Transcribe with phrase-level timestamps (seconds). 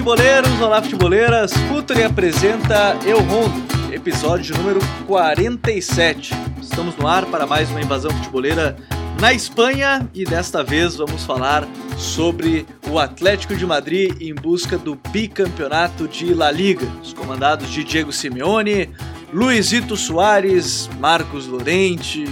[0.00, 1.52] Futeboleiros, olá, futeboleiras.
[1.68, 3.62] Futuri apresenta Eu Rondo,
[3.92, 6.32] episódio número 47.
[6.62, 8.78] Estamos no ar para mais uma invasão futeboleira
[9.20, 11.68] na Espanha e desta vez vamos falar
[11.98, 16.86] sobre o Atlético de Madrid em busca do bicampeonato de La Liga.
[17.02, 18.88] Os comandados de Diego Simeone,
[19.30, 22.24] Luizito Soares, Marcos Lorente,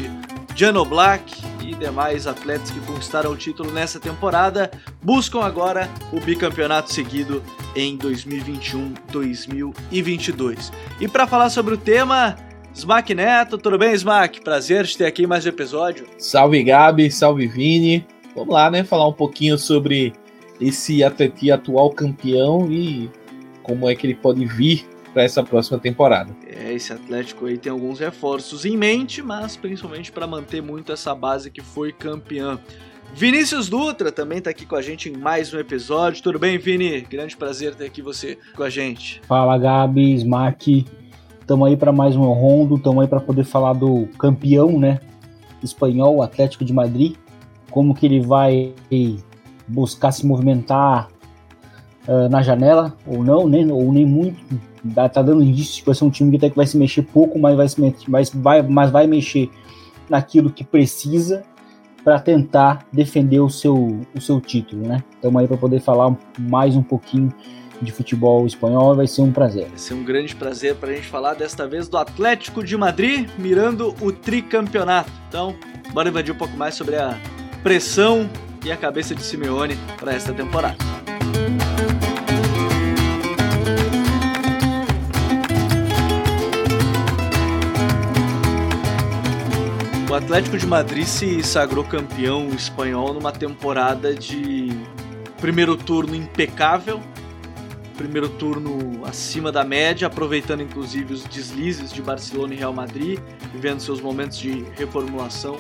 [0.57, 4.71] Jano Black e demais atletas que conquistaram o título nessa temporada
[5.03, 7.43] buscam agora o bicampeonato seguido
[7.77, 10.73] em 2021-2022.
[10.99, 12.35] E para falar sobre o tema,
[12.75, 14.41] Smack Neto, tudo bem, Smack?
[14.41, 16.07] Prazer te ter aqui em mais um episódio.
[16.17, 18.07] Salve, Gabi, salve, Vini.
[18.35, 18.83] Vamos lá, né?
[18.83, 20.14] Falar um pouquinho sobre
[20.59, 23.11] esse atleta atual campeão e
[23.62, 26.34] como é que ele pode vir para essa próxima temporada.
[26.47, 31.14] É, esse Atlético aí tem alguns reforços em mente, mas principalmente para manter muito essa
[31.14, 32.59] base que foi campeã.
[33.14, 36.23] Vinícius Dutra também está aqui com a gente em mais um episódio.
[36.23, 37.01] Tudo bem, Vini?
[37.01, 39.20] Grande prazer ter aqui você com a gente.
[39.27, 40.84] Fala, Gabi, Smack.
[41.41, 45.01] Estamos aí para mais um rondo, estamos aí para poder falar do campeão, né,
[45.62, 47.17] espanhol, Atlético de Madrid,
[47.70, 48.75] como que ele vai
[49.67, 51.09] buscar se movimentar
[52.06, 54.61] uh, na janela ou não, né, ou nem muito.
[55.12, 57.39] Tá dando indício que vai ser um time que até que vai se mexer pouco,
[57.39, 59.51] mas vai, se mexer, mas vai, mas vai mexer
[60.09, 61.43] naquilo que precisa
[62.05, 65.03] para tentar defender o seu, o seu título, né?
[65.15, 67.33] Estamos aí para poder falar mais um pouquinho
[67.81, 68.95] de futebol espanhol.
[68.95, 69.69] Vai ser um prazer.
[69.69, 73.29] Vai ser um grande prazer para a gente falar desta vez do Atlético de Madrid
[73.39, 75.11] mirando o tricampeonato.
[75.29, 75.55] Então,
[75.92, 77.19] bora invadir um pouco mais sobre a
[77.63, 78.29] pressão
[78.65, 80.77] e a cabeça de Simeone para esta temporada.
[90.18, 94.68] Atlético de Madrid se sagrou campeão espanhol numa temporada de
[95.40, 97.01] primeiro turno impecável,
[97.96, 103.20] primeiro turno acima da média, aproveitando inclusive os deslizes de Barcelona e Real Madrid,
[103.52, 105.57] vivendo seus momentos de reformulação.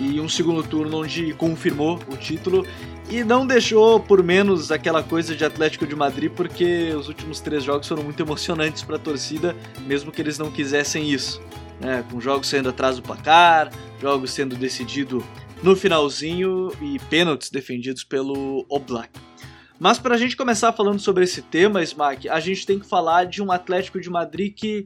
[0.00, 2.66] E um segundo turno onde confirmou o título
[3.10, 7.62] e não deixou por menos aquela coisa de Atlético de Madrid, porque os últimos três
[7.62, 9.54] jogos foram muito emocionantes para a torcida,
[9.86, 11.38] mesmo que eles não quisessem isso.
[11.80, 12.04] Né?
[12.10, 13.70] Com jogos sendo atrás do placar,
[14.00, 15.24] jogos sendo decidido
[15.62, 19.10] no finalzinho e pênaltis defendidos pelo Oblak.
[19.78, 23.24] Mas para a gente começar falando sobre esse tema, Smack, a gente tem que falar
[23.24, 24.84] de um Atlético de Madrid que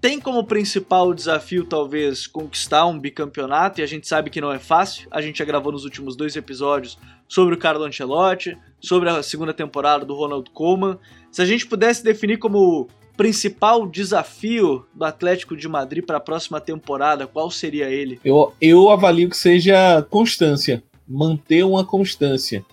[0.00, 4.58] tem como principal desafio, talvez, conquistar um bicampeonato, e a gente sabe que não é
[4.58, 5.08] fácil.
[5.10, 9.54] A gente já gravou nos últimos dois episódios sobre o Carlo Ancelotti, sobre a segunda
[9.54, 10.98] temporada do Ronald Koeman.
[11.32, 12.86] Se a gente pudesse definir como
[13.16, 18.20] principal desafio do Atlético de Madrid para a próxima temporada, qual seria ele?
[18.24, 22.64] Eu, eu avalio que seja constância, manter uma constância.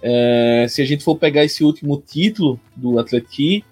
[0.00, 3.64] É, se a gente for pegar esse último título do Atleti,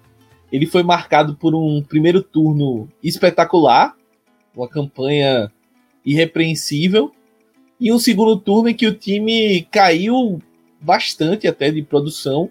[0.51, 3.95] ele foi marcado por um primeiro turno espetacular,
[4.55, 5.51] uma campanha
[6.05, 7.11] irrepreensível,
[7.79, 10.41] e um segundo turno em que o time caiu
[10.79, 12.49] bastante até de produção.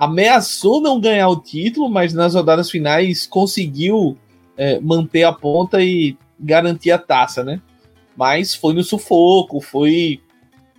[0.00, 4.16] Ameaçou não ganhar o título, mas nas rodadas finais conseguiu
[4.56, 7.60] é, manter a ponta e garantir a taça, né?
[8.16, 10.22] Mas foi no sufoco, foi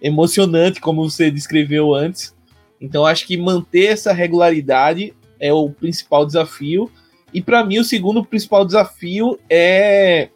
[0.01, 2.35] emocionante, como você descreveu antes.
[2.81, 6.91] Então acho que manter essa regularidade é o principal desafio.
[7.31, 10.29] E para mim o segundo principal desafio é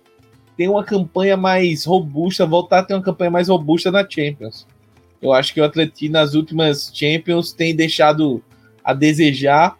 [0.55, 4.67] ter uma campanha mais robusta, voltar a ter uma campanha mais robusta na Champions.
[5.19, 8.43] Eu acho que o Atleti nas últimas Champions tem deixado
[8.85, 9.75] a desejar,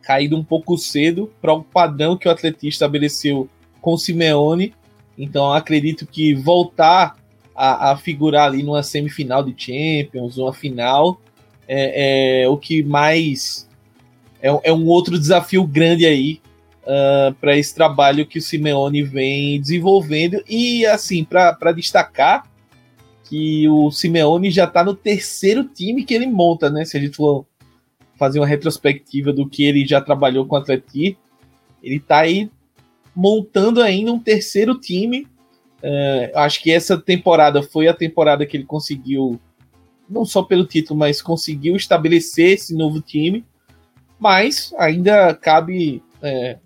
[0.00, 3.48] caído um pouco cedo para o padrão que o Atleti estabeleceu
[3.82, 4.74] com Simeone.
[5.16, 7.16] Então acredito que voltar
[7.54, 11.20] a, a figurar ali numa semifinal de Champions, uma final,
[11.68, 13.68] é, é o que mais
[14.40, 16.40] é, é, um outro desafio grande aí
[16.82, 20.42] uh, para esse trabalho que o Simeone vem desenvolvendo.
[20.48, 22.46] E assim, para destacar
[23.28, 26.84] que o Simeone já está no terceiro time que ele monta, né?
[26.84, 27.46] Se a gente for
[28.16, 31.18] fazer uma retrospectiva do que ele já trabalhou com o Atleti,
[31.82, 32.50] ele está aí
[33.14, 35.26] montando ainda um terceiro time
[35.86, 39.38] é, acho que essa temporada foi a temporada que ele conseguiu,
[40.08, 43.44] não só pelo título, mas conseguiu estabelecer esse novo time.
[44.18, 46.56] Mas ainda cabe é,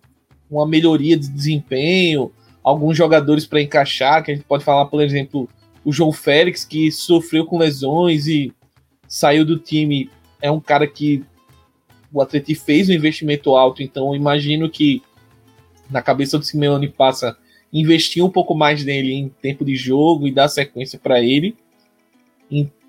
[0.49, 2.31] uma melhoria de desempenho,
[2.62, 5.49] alguns jogadores para encaixar, que a gente pode falar, por exemplo,
[5.85, 8.53] o João Félix, que sofreu com lesões e
[9.09, 10.09] saiu do time.
[10.41, 11.25] É um cara que
[12.12, 15.02] o Atleti fez um investimento alto, então imagino que
[15.90, 17.37] na cabeça do Simeone passa
[17.72, 21.56] investir um pouco mais nele em tempo de jogo e dar sequência para ele.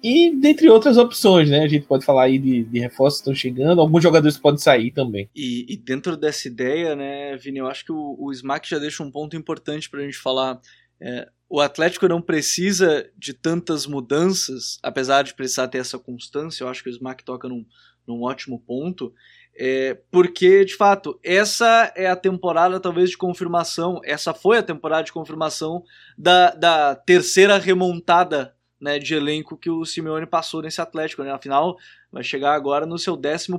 [0.01, 1.59] E dentre outras opções, né?
[1.59, 4.91] A gente pode falar aí de, de reforços que estão chegando, alguns jogadores podem sair
[4.91, 5.29] também.
[5.35, 9.03] E, e, dentro dessa ideia, né, Vini, eu acho que o, o Smack já deixa
[9.03, 10.61] um ponto importante para a gente falar.
[11.01, 16.67] É, o Atlético não precisa de tantas mudanças, apesar de precisar ter essa constância, eu
[16.67, 17.65] acho que o Smack toca num,
[18.07, 19.13] num ótimo ponto,
[19.55, 25.03] é, porque, de fato, essa é a temporada talvez de confirmação, essa foi a temporada
[25.03, 25.83] de confirmação
[26.17, 31.23] da, da terceira remontada né, de elenco que o Simeone passou nesse Atlético.
[31.23, 31.31] Né?
[31.31, 31.77] Afinal,
[32.11, 33.51] vai chegar agora no seu 11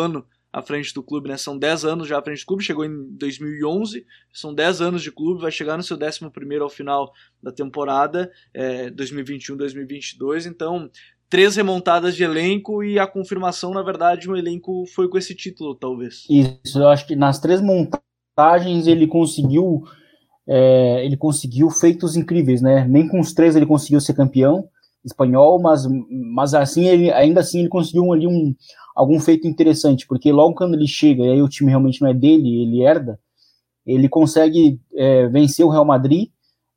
[0.00, 1.36] ano à frente do clube, né?
[1.36, 5.10] São 10 anos já à frente do clube, chegou em 2011, são 10 anos de
[5.10, 6.20] clube, vai chegar no seu 11
[6.60, 7.12] ao final
[7.42, 10.88] da temporada, é, 2021-2022, então
[11.28, 15.74] três remontadas de elenco e a confirmação, na verdade, o elenco foi com esse título,
[15.74, 16.24] talvez.
[16.30, 19.82] Isso, eu acho que nas três montagens ele conseguiu
[20.46, 22.86] é, ele conseguiu feitos incríveis, né?
[22.86, 24.68] Nem com os três ele conseguiu ser campeão
[25.04, 28.54] espanhol, mas, mas assim ele ainda assim ele conseguiu ali um
[28.94, 32.14] algum feito interessante, porque logo quando ele chega e aí o time realmente não é
[32.14, 33.18] dele, ele herda,
[33.84, 36.28] ele consegue é, vencer o Real Madrid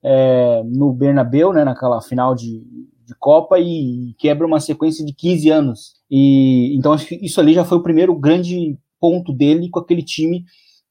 [0.03, 1.63] é, no Bernabéu, né?
[1.63, 2.63] Naquela final de,
[3.05, 5.93] de Copa e quebra uma sequência de 15 anos.
[6.09, 10.03] E então acho que isso ali já foi o primeiro grande ponto dele com aquele
[10.03, 10.43] time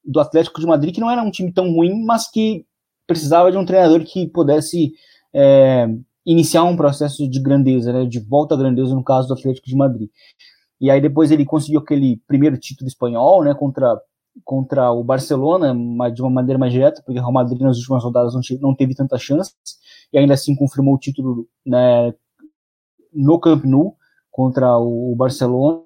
[0.03, 2.65] do Atlético de Madrid, que não era um time tão ruim, mas que
[3.05, 4.93] precisava de um treinador que pudesse
[5.33, 5.87] é,
[6.27, 9.75] iniciar um processo de grandeza, né, de volta à grandeza no caso do Atlético de
[9.75, 10.09] Madrid.
[10.79, 13.97] E aí depois ele conseguiu aquele primeiro título espanhol, né, contra
[14.43, 15.73] contra o Barcelona,
[16.11, 19.17] de uma maneira mais direta, porque o Real Madrid nas últimas rodadas não, teve tanta
[19.17, 19.51] chance,
[20.13, 22.13] e ainda assim confirmou o título né,
[23.11, 23.95] no Camp Nou
[24.29, 25.81] contra o Barcelona.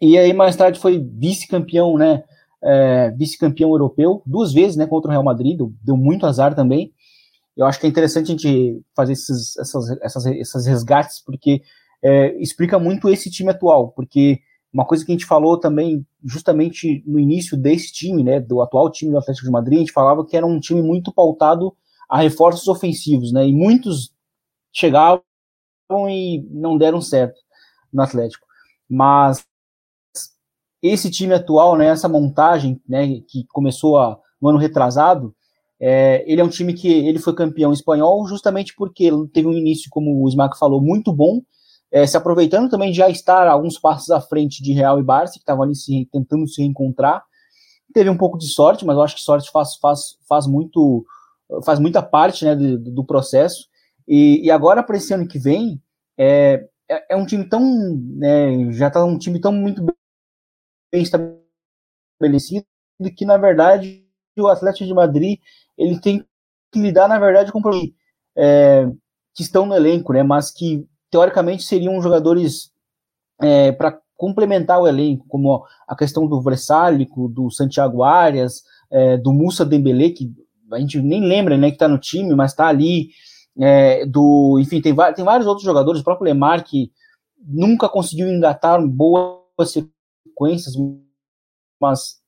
[0.00, 2.24] E aí mais tarde foi vice-campeão, né,
[2.62, 6.92] é, vice-campeão europeu, duas vezes, né, contra o Real Madrid, deu muito azar também.
[7.58, 11.60] Eu acho que é interessante a gente fazer esses, essas, essas, essas resgates, porque
[12.00, 14.38] é, explica muito esse time atual, porque
[14.72, 18.88] uma coisa que a gente falou também, justamente no início desse time, né, do atual
[18.92, 21.76] time do Atlético de Madrid, a gente falava que era um time muito pautado
[22.08, 24.14] a reforços ofensivos, né, e muitos
[24.72, 25.20] chegavam
[26.08, 27.40] e não deram certo
[27.92, 28.46] no Atlético.
[28.88, 29.44] Mas
[30.80, 35.34] esse time atual, né, essa montagem, né, que começou a, no ano retrasado,
[35.80, 39.88] é, ele é um time que ele foi campeão espanhol justamente porque teve um início,
[39.90, 41.40] como o Smack falou, muito bom,
[41.90, 45.34] é, se aproveitando também de já estar alguns passos à frente de Real e Barça,
[45.34, 47.24] que estavam ali se, tentando se reencontrar.
[47.94, 51.04] Teve um pouco de sorte, mas eu acho que sorte faz, faz, faz, muito,
[51.64, 53.66] faz muita parte né, do, do processo.
[54.06, 55.80] E, e agora, para esse ano que vem,
[56.18, 57.62] é, é, é um time tão.
[58.16, 59.82] Né, já está um time tão muito
[60.92, 62.66] bem estabelecido
[63.16, 64.04] que, na verdade,
[64.36, 65.38] o Atlético de Madrid
[65.78, 66.24] ele tem
[66.72, 67.62] que lidar, na verdade, com
[68.36, 68.90] é,
[69.34, 72.70] que estão no elenco, né, mas que teoricamente seriam jogadores
[73.40, 79.32] é, para complementar o elenco, como a questão do Vrsálico, do Santiago Arias, é, do
[79.32, 80.30] Musa Dembélé, que
[80.72, 83.10] a gente nem lembra né, que está no time, mas está ali,
[83.56, 86.90] é, do, enfim, tem, tem vários outros jogadores, o próprio Lemar, que
[87.38, 90.74] nunca conseguiu engatar boas sequências,
[91.80, 92.20] mas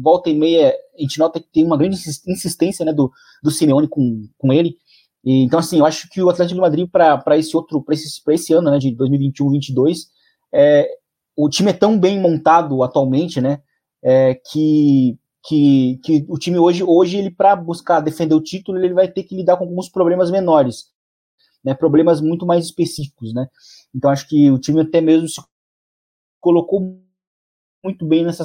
[0.00, 3.10] volta e meia a gente nota que tem uma grande insistência né, do,
[3.42, 4.76] do Simeone com, com ele,
[5.26, 8.22] e, então, assim, eu acho que o Atlético de Madrid, para esse outro, para esse,
[8.30, 10.06] esse ano, né, de 2021-22,
[10.54, 10.88] é,
[11.36, 13.60] o time é tão bem montado atualmente, né,
[14.00, 18.94] é, que, que, que o time hoje, hoje ele para buscar defender o título, ele
[18.94, 20.92] vai ter que lidar com alguns problemas menores,
[21.64, 23.48] né, problemas muito mais específicos, né.
[23.92, 25.42] Então, acho que o time até mesmo se
[26.40, 27.00] colocou
[27.82, 28.44] muito bem nessa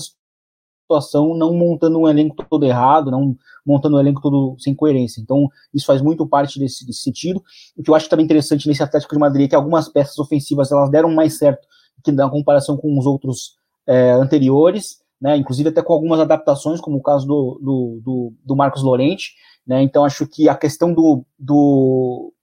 [0.91, 5.21] situação, não montando um elenco todo errado, não montando um elenco todo sem coerência.
[5.21, 7.41] Então, isso faz muito parte desse, desse sentido.
[7.77, 10.71] O que eu acho também interessante nesse Atlético de Madrid é que algumas peças ofensivas
[10.71, 11.67] elas deram mais certo
[12.03, 13.55] que na comparação com os outros
[13.88, 18.55] é, anteriores, né, inclusive até com algumas adaptações, como o caso do, do, do, do
[18.55, 19.33] Marcos Lorente.
[19.65, 22.33] Né, então, acho que a questão do, do,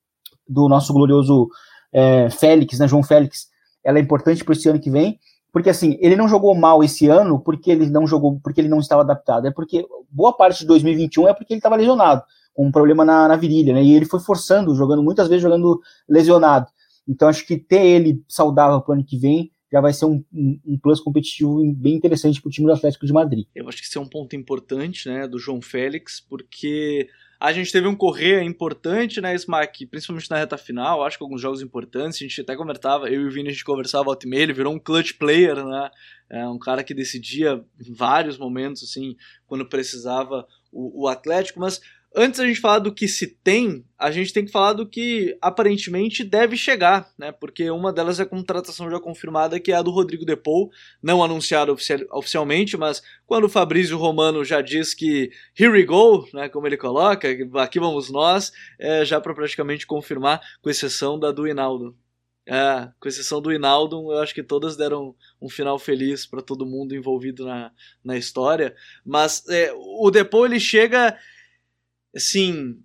[0.49, 1.49] do nosso glorioso
[1.93, 3.49] é, Félix, né, João Félix,
[3.85, 5.19] ela é importante para esse ano que vem,
[5.52, 8.81] porque assim, ele não jogou mal esse ano porque ele não jogou, porque ele não
[8.81, 12.23] estava adaptado, é porque boa parte de 2021 é porque ele estava lesionado,
[12.55, 13.83] com um problema na, na virilha, né?
[13.83, 16.67] E ele foi forçando, jogando muitas vezes jogando lesionado.
[17.07, 20.25] Então acho que ter ele saudável para o ano que vem já vai ser um,
[20.33, 23.47] um, um plus competitivo bem interessante para o time do Atlético de Madrid.
[23.55, 27.09] Eu acho que esse é um ponto importante, né, do João Félix, porque
[27.40, 31.40] a gente teve um correr importante, né, Smack, principalmente na reta final, acho que alguns
[31.40, 34.28] jogos importantes, a gente até conversava, eu e o Vini a gente conversava alto e
[34.28, 35.90] meio, ele virou um clutch player, né,
[36.28, 39.16] é um cara que decidia em vários momentos, assim,
[39.47, 41.80] quando precisava o, o Atlético, mas
[42.18, 45.38] antes a gente falar do que se tem, a gente tem que falar do que
[45.40, 47.30] aparentemente deve chegar, né?
[47.30, 50.70] Porque uma delas é a contratação já confirmada, que é a do Rodrigo Depou,
[51.00, 56.28] não anunciada oficial, oficialmente, mas quando o Fabrício Romano já diz que here we go,
[56.34, 56.48] né?
[56.48, 57.28] Como ele coloca,
[57.62, 61.96] aqui vamos nós, é, já para praticamente confirmar, com exceção da do Hinaldo.
[62.50, 66.64] É, com exceção do Hinaldo, eu acho que todas deram um final feliz para todo
[66.64, 67.70] mundo envolvido na,
[68.02, 68.75] na história.
[69.04, 71.16] Mas é, o Depou ele chega
[72.15, 72.77] assim,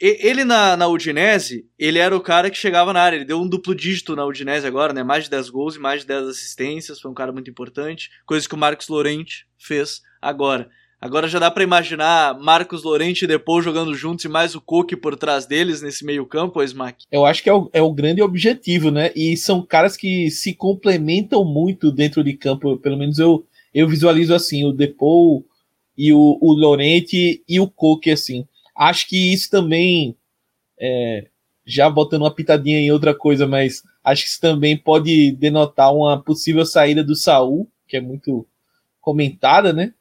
[0.00, 3.48] ele na, na Udinese, ele era o cara que chegava na área, ele deu um
[3.48, 5.02] duplo dígito na Udinese agora, né?
[5.02, 8.48] Mais de 10 gols e mais de 10 assistências, foi um cara muito importante, coisa
[8.48, 10.70] que o Marcos Lorente fez agora.
[10.98, 14.94] Agora já dá para imaginar Marcos Lorente e depois jogando juntos e mais o Coque
[14.94, 17.04] por trás deles nesse meio-campo, Smack?
[17.10, 19.10] Eu acho que é o, é o grande objetivo, né?
[19.16, 24.34] E são caras que se complementam muito dentro de campo, pelo menos eu, eu visualizo
[24.34, 25.42] assim, o Depou
[26.00, 28.46] e o, o Lorente e o Coque, assim.
[28.74, 30.16] Acho que isso também,
[30.80, 31.26] é,
[31.62, 36.18] já botando uma pitadinha em outra coisa, mas acho que isso também pode denotar uma
[36.18, 38.46] possível saída do Saul, que é muito
[38.98, 39.92] comentada, né?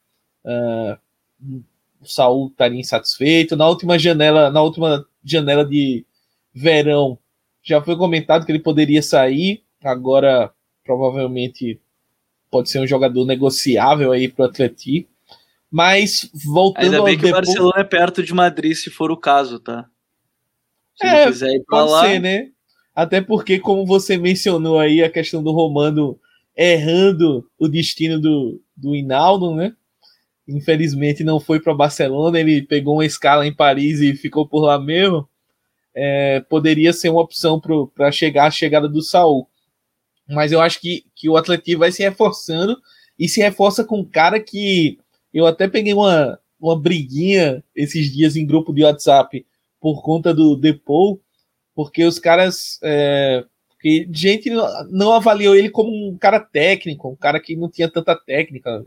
[0.46, 1.62] Uh,
[2.00, 3.58] o Saul estaria insatisfeito.
[3.58, 6.06] Na última janela, na última janela de
[6.54, 7.20] verão,
[7.62, 9.64] já foi comentado que ele poderia sair.
[9.84, 10.50] Agora,
[10.86, 11.78] provavelmente,
[12.50, 15.10] pode ser um jogador negociável aí para o Atlético.
[15.72, 19.18] Mas voltando Ainda bem ao que o Barcelona é perto de Madrid, se for o
[19.18, 19.86] caso, tá?
[20.96, 22.02] Se é, quiser ir pra lá...
[22.02, 22.50] ser, né?
[22.96, 26.20] Até porque, como você mencionou aí, a questão do Romano
[26.58, 29.74] errando o destino do, do Hinaldo, né?
[30.48, 34.80] Infelizmente não foi para Barcelona, ele pegou uma escala em Paris e ficou por lá
[34.80, 35.30] mesmo.
[35.96, 37.62] É, poderia ser uma opção
[37.94, 39.48] para chegar a chegada do Saul.
[40.28, 42.78] Mas eu acho que, que o Atlético vai se reforçando
[43.18, 44.98] e se reforça com um cara que
[45.34, 49.46] eu até peguei uma, uma briguinha esses dias em grupo de WhatsApp
[49.80, 51.22] por conta do Depou,
[51.74, 52.80] porque os caras.
[52.84, 54.50] É, porque gente
[54.90, 58.86] não avaliou ele como um cara técnico, um cara que não tinha tanta técnica.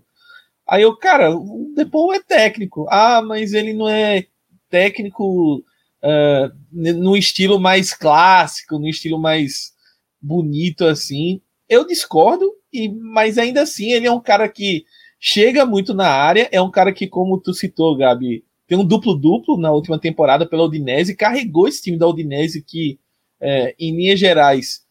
[0.68, 2.86] Aí eu, cara, o Depou é técnico.
[2.90, 4.26] Ah, mas ele não é
[4.68, 5.64] técnico
[6.02, 9.72] uh, no estilo mais clássico, no estilo mais
[10.20, 11.40] bonito assim.
[11.68, 14.84] Eu discordo, e, mas ainda assim ele é um cara que
[15.24, 19.56] chega muito na área, é um cara que, como tu citou, Gabi, tem um duplo-duplo
[19.56, 22.98] na última temporada pela Udinese, carregou esse time da Udinese que,
[23.40, 24.84] é, em linhas gerais,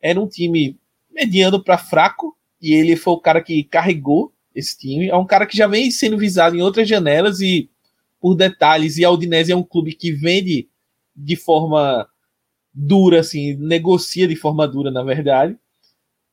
[0.00, 0.78] era um time
[1.10, 5.08] mediano para fraco, e ele foi o cara que carregou esse time.
[5.08, 7.68] É um cara que já vem sendo visado em outras janelas e,
[8.18, 10.70] por detalhes, e a Udinese é um clube que vende
[11.14, 12.08] de forma
[12.72, 15.54] dura, assim, negocia de forma dura, na verdade.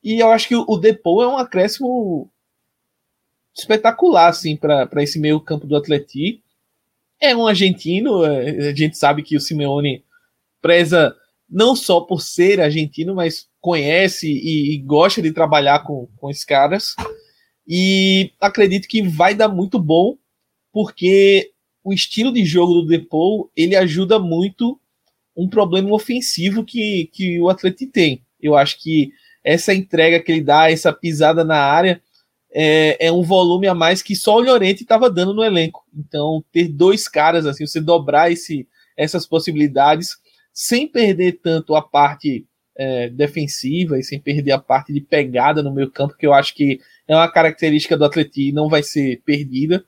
[0.01, 2.31] E eu acho que o Depou é um acréscimo
[3.55, 6.41] espetacular assim para esse meio campo do Atleti.
[7.19, 10.03] É um argentino, é, a gente sabe que o Simeone
[10.61, 11.15] preza
[11.49, 16.43] não só por ser argentino, mas conhece e, e gosta de trabalhar com, com esses
[16.43, 16.95] caras.
[17.67, 20.17] E acredito que vai dar muito bom,
[20.71, 21.51] porque
[21.83, 24.79] o estilo de jogo do Depou ele ajuda muito
[25.35, 28.25] um problema ofensivo que, que o Atlético tem.
[28.41, 29.11] Eu acho que
[29.43, 32.01] essa entrega que ele dá, essa pisada na área,
[32.53, 35.83] é, é, um volume a mais que só o Llorente estava dando no elenco.
[35.93, 40.17] Então, ter dois caras assim, você dobrar esse, essas possibilidades
[40.53, 42.45] sem perder tanto a parte
[42.75, 46.53] é, defensiva e sem perder a parte de pegada no meio campo, que eu acho
[46.53, 49.83] que é uma característica do Atleti e não vai ser perdida.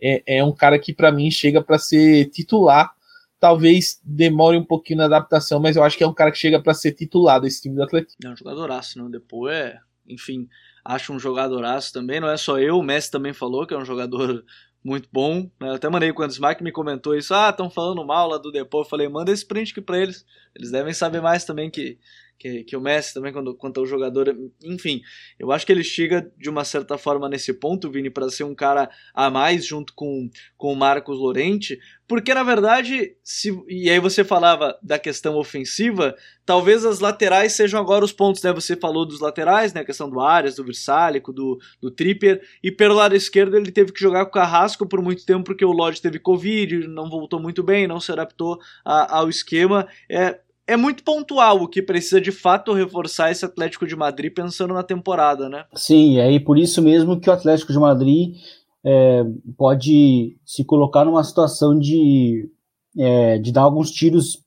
[0.00, 2.90] É, é um cara que, para mim, chega para ser titular.
[3.38, 6.60] Talvez demore um pouquinho na adaptação, mas eu acho que é um cara que chega
[6.60, 8.14] para ser titular desse time do Atlético.
[8.24, 9.10] É um jogadoraço, não?
[9.10, 10.48] Depois é, enfim,
[10.88, 13.84] acho um jogadoraço também, não é só eu, o Messi também falou que é um
[13.84, 14.42] jogador
[14.82, 15.42] muito bom.
[15.60, 15.68] Né?
[15.68, 18.50] Eu até mandei quando o Smack me comentou isso, ah, estão falando mal lá do
[18.50, 20.24] Depô, eu falei, manda esse print aqui pra eles,
[20.56, 21.98] eles devem saber mais também que
[22.38, 24.34] que, que o Messi também, quando, quanto ao jogador.
[24.62, 25.02] Enfim,
[25.38, 28.54] eu acho que ele chega de uma certa forma nesse ponto, Vini, para ser um
[28.54, 33.98] cara a mais junto com, com o Marcos Lorente, porque na verdade, se, e aí
[33.98, 36.16] você falava da questão ofensiva,
[36.46, 38.52] talvez as laterais sejam agora os pontos, né?
[38.52, 39.82] Você falou dos laterais, né?
[39.82, 43.92] A questão do Arias, do Versálico, do, do Trippier, e pelo lado esquerdo ele teve
[43.92, 47.40] que jogar com o Carrasco por muito tempo, porque o Lodge teve Covid, não voltou
[47.40, 49.86] muito bem, não se adaptou a, ao esquema.
[50.08, 54.74] É, é muito pontual o que precisa de fato reforçar esse Atlético de Madrid pensando
[54.74, 55.64] na temporada, né?
[55.74, 58.36] Sim, é aí por isso mesmo que o Atlético de Madrid
[58.84, 59.24] é,
[59.56, 62.50] pode se colocar numa situação de,
[62.98, 64.40] é, de dar alguns tiros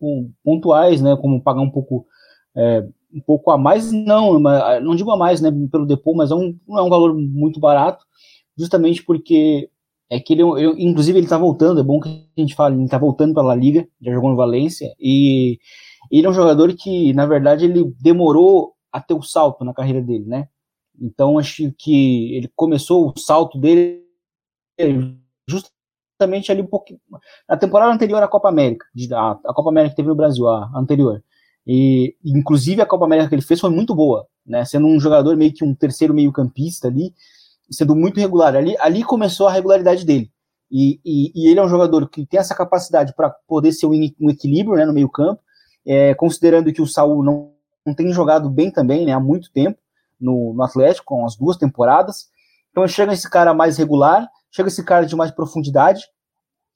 [0.44, 1.18] pontuais, né?
[1.20, 2.06] Como pagar um pouco
[2.56, 5.52] é, um pouco a mais, não, não digo a mais, né?
[5.72, 8.06] Pelo depô, mas é um, não é um valor muito barato,
[8.56, 9.70] justamente porque
[10.08, 12.90] é que ele, ele, inclusive, ele tá voltando, é bom que a gente fale, ele
[12.90, 15.58] tá voltando para a Liga, já jogou no Valência, e
[16.12, 20.02] ele é um jogador que, na verdade, ele demorou a ter o salto na carreira
[20.02, 20.48] dele, né?
[21.00, 24.04] Então, acho que ele começou o salto dele
[25.48, 27.00] justamente ali um pouquinho,
[27.48, 31.24] na temporada anterior à Copa América, a, Copa América que teve no Brasil, a anterior.
[31.66, 34.66] E, inclusive, a Copa América que ele fez foi muito boa, né?
[34.66, 37.14] Sendo um jogador meio que um terceiro meio-campista ali,
[37.70, 38.56] sendo muito regular.
[38.56, 40.32] Ali, ali começou a regularidade dele.
[40.72, 44.10] E, e, e ele é um jogador que tem essa capacidade para poder ser um,
[44.20, 45.42] um, equilíbrio né, no meio-campo,
[45.86, 47.54] é, considerando que o Saul não,
[47.86, 49.78] não tem jogado bem também né, há muito tempo
[50.20, 52.30] no, no Atlético, com as duas temporadas.
[52.72, 56.04] Então chega esse cara mais regular, chega esse cara de mais profundidade,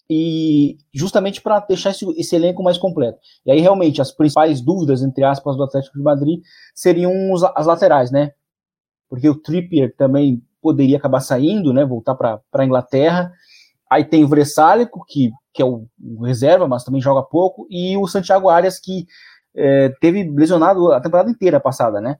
[0.09, 3.17] e justamente para deixar esse, esse, elenco mais completo.
[3.45, 6.41] E aí realmente as principais dúvidas, entre aspas, do Atlético de Madrid
[6.75, 8.31] seriam os, as laterais, né?
[9.09, 11.83] Porque o Trippier também poderia acabar saindo, né?
[11.83, 13.31] Voltar para a Inglaterra.
[13.89, 15.88] Aí tem o Vressálico, que, que é o,
[16.21, 19.07] reserva, mas também joga pouco, e o Santiago Arias, que
[19.55, 22.17] é, teve lesionado a temporada inteira passada, né?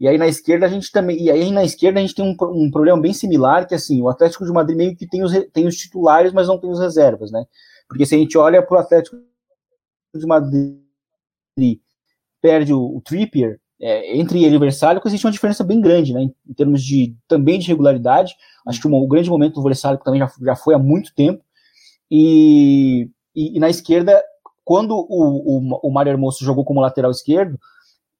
[0.00, 1.22] E aí na esquerda a gente também.
[1.22, 4.08] E aí na esquerda a gente tem um, um problema bem similar, que assim, o
[4.08, 7.30] Atlético de Madrid meio que tem os, tem os titulares, mas não tem os reservas,
[7.30, 7.44] né?
[7.86, 9.16] Porque se a gente olha para o Atlético
[10.14, 10.78] de Madrid
[12.40, 16.14] perde o, o Trippier, é, entre ele e o Versálico existe uma diferença bem grande,
[16.14, 16.22] né?
[16.22, 18.34] Em, em termos de também de regularidade.
[18.66, 21.44] Acho que o, o grande momento do Versálico também já, já foi há muito tempo.
[22.10, 24.22] E, e, e na esquerda,
[24.64, 27.58] quando o, o, o Mário Hermoso jogou como lateral esquerdo,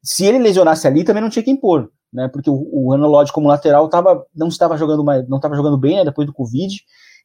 [0.02, 2.28] se ele lesionasse ali, também não tinha quem pôr, né?
[2.28, 5.96] Porque o, o Lodge como lateral tava, não estava jogando mais, não estava jogando bem,
[5.96, 6.74] né, depois do Covid.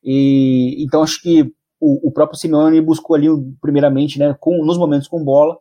[0.04, 1.44] E então acho que
[1.80, 3.28] o, o, próprio Simeone buscou ali,
[3.62, 5.58] primeiramente, né, com, nos momentos com bola,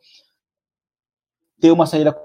[1.60, 2.16] ter uma saída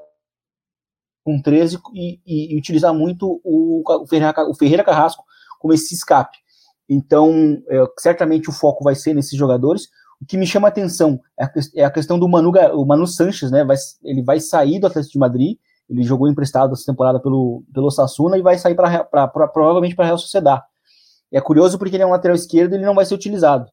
[1.24, 5.24] com 13 e, e, e utilizar muito o, o, Ferreira, o Ferreira Carrasco
[5.60, 6.38] como esse escape.
[6.90, 9.84] Então, é, certamente o foco vai ser nesses jogadores.
[10.20, 13.06] O que me chama a atenção é a, é a questão do Manu, o Manu
[13.06, 13.64] Sanches, né?
[13.64, 15.58] Vai, ele vai sair do Atlético de Madrid.
[15.90, 20.08] Ele jogou emprestado essa temporada pelo, pelo Sassuna e vai sair para provavelmente para a
[20.08, 20.64] Real Sociedade.
[21.32, 23.70] É curioso porque ele é um lateral esquerdo e ele não vai ser utilizado.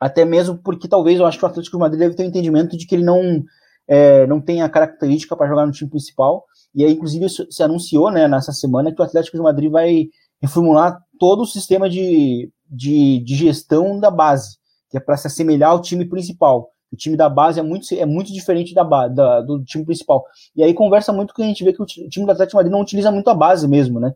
[0.00, 2.28] Até mesmo porque talvez eu acho que o Atlético de Madrid deve ter o um
[2.28, 3.42] entendimento de que ele não,
[3.86, 6.44] é, não tem a característica para jogar no time principal.
[6.74, 10.06] E aí, inclusive, se anunciou né, nessa semana que o Atlético de Madrid vai
[10.40, 14.56] reformular todo o sistema de, de, de gestão da base
[14.90, 16.68] que é para se assemelhar ao time principal.
[16.92, 20.24] O time da base é muito, é muito diferente da, da, do time principal.
[20.56, 22.80] E aí conversa muito que a gente vê que o time do Atlético Madrid não
[22.80, 24.12] utiliza muito a base mesmo, né?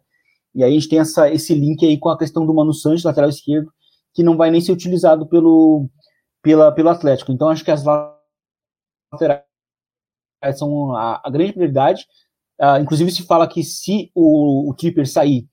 [0.52, 3.04] E aí a gente tem essa, esse link aí com a questão do Mano Santos,
[3.04, 3.72] lateral esquerdo,
[4.12, 5.88] que não vai nem ser utilizado pelo,
[6.42, 7.30] pela, pelo Atlético.
[7.30, 7.84] Então acho que as
[9.12, 9.44] laterais
[10.58, 12.04] são a, a grande prioridade.
[12.60, 15.46] Uh, inclusive se fala que se o, o Tripper sair,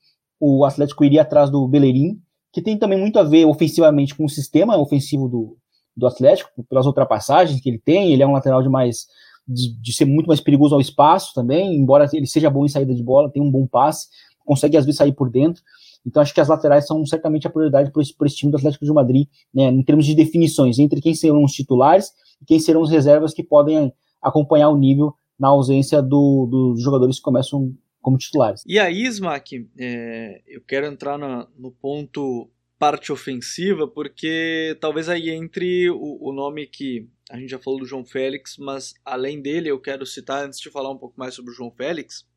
[0.46, 2.20] o Atlético iria atrás do Bellerin,
[2.52, 5.58] que tem também muito a ver ofensivamente com o sistema ofensivo do,
[5.96, 9.08] do Atlético, pelas ultrapassagens que ele tem, ele é um lateral de mais
[9.48, 12.94] de, de, ser muito mais perigoso ao espaço também, embora ele seja bom em saída
[12.94, 14.10] de bola, tem um bom passe,
[14.46, 15.64] consegue às vezes sair por dentro.
[16.06, 18.84] Então acho que as laterais são certamente a prioridade para esse, esse time do Atlético
[18.84, 22.82] de Madrid, né, em termos de definições entre quem serão os titulares e quem serão
[22.82, 27.74] os reservas que podem acompanhar o nível na ausência do, dos jogadores que começam
[28.04, 28.62] como titulares.
[28.68, 35.30] E aí, Smack, é, eu quero entrar no, no ponto parte ofensiva, porque talvez aí
[35.30, 39.70] entre o, o, nome que a gente já falou do João Félix, mas além dele
[39.70, 42.28] eu quero citar, antes de falar um pouco mais sobre o João Félix,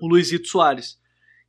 [0.00, 0.96] o Luizito Soares,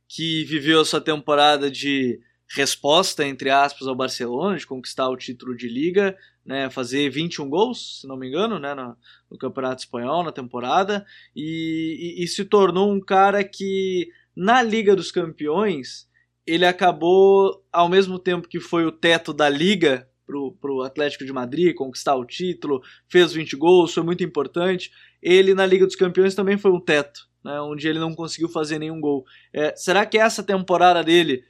[0.08, 5.68] que viveu essa temporada de resposta, entre aspas, ao Barcelona, de conquistar o título de
[5.68, 8.96] liga, né, fazer 21 gols, se não me engano, né, no,
[9.30, 11.04] no Campeonato Espanhol, na temporada,
[11.34, 16.08] e, e, e, se tornou um cara que, na Liga dos Campeões,
[16.46, 20.08] ele acabou, ao mesmo tempo que foi o teto da Liga
[20.60, 25.54] para o Atlético de Madrid, conquistar o título, fez 20 gols, foi muito importante, ele
[25.54, 29.00] na Liga dos Campeões também foi um teto, né, onde ele não conseguiu fazer nenhum
[29.00, 29.24] gol.
[29.52, 31.42] É, será que essa temporada dele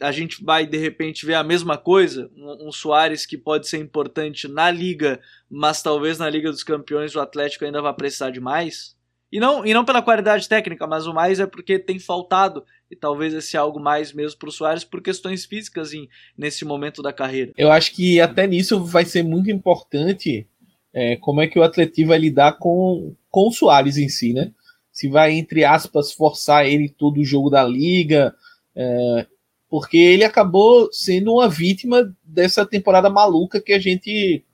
[0.00, 3.78] a gente vai de repente ver a mesma coisa, um, um Soares que pode ser
[3.78, 5.20] importante na liga,
[5.50, 8.94] mas talvez na Liga dos Campeões o Atlético ainda vai precisar de mais.
[9.30, 12.94] E não, e não pela qualidade técnica, mas o mais é porque tem faltado, e
[12.94, 17.12] talvez esse algo mais mesmo para o Soares por questões físicas em, nesse momento da
[17.12, 17.52] carreira.
[17.56, 20.46] Eu acho que até nisso vai ser muito importante
[20.92, 24.52] é, como é que o Atlético vai lidar com, com o Soares em si, né?
[24.92, 28.32] Se vai, entre aspas, forçar ele todo o jogo da liga,
[28.76, 29.26] é,
[29.68, 34.44] porque ele acabou sendo uma vítima dessa temporada maluca que a gente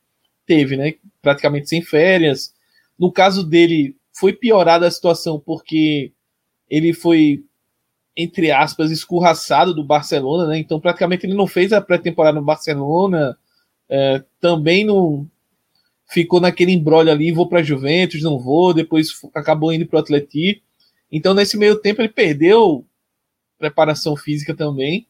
[0.47, 0.95] teve, né?
[1.21, 2.55] Praticamente sem férias.
[2.99, 6.13] No caso dele, foi piorada a situação porque
[6.69, 7.45] ele foi
[8.17, 10.59] entre aspas, escorraçado do Barcelona, né?
[10.59, 13.37] Então praticamente ele não fez a pré-temporada no Barcelona,
[13.89, 15.27] é, também não
[16.07, 20.63] ficou naquele embrolho ali, vou para Juventus, não vou, depois acabou indo para o Atleti.
[21.11, 22.85] Então nesse meio tempo ele perdeu
[23.61, 25.07] preparação física também.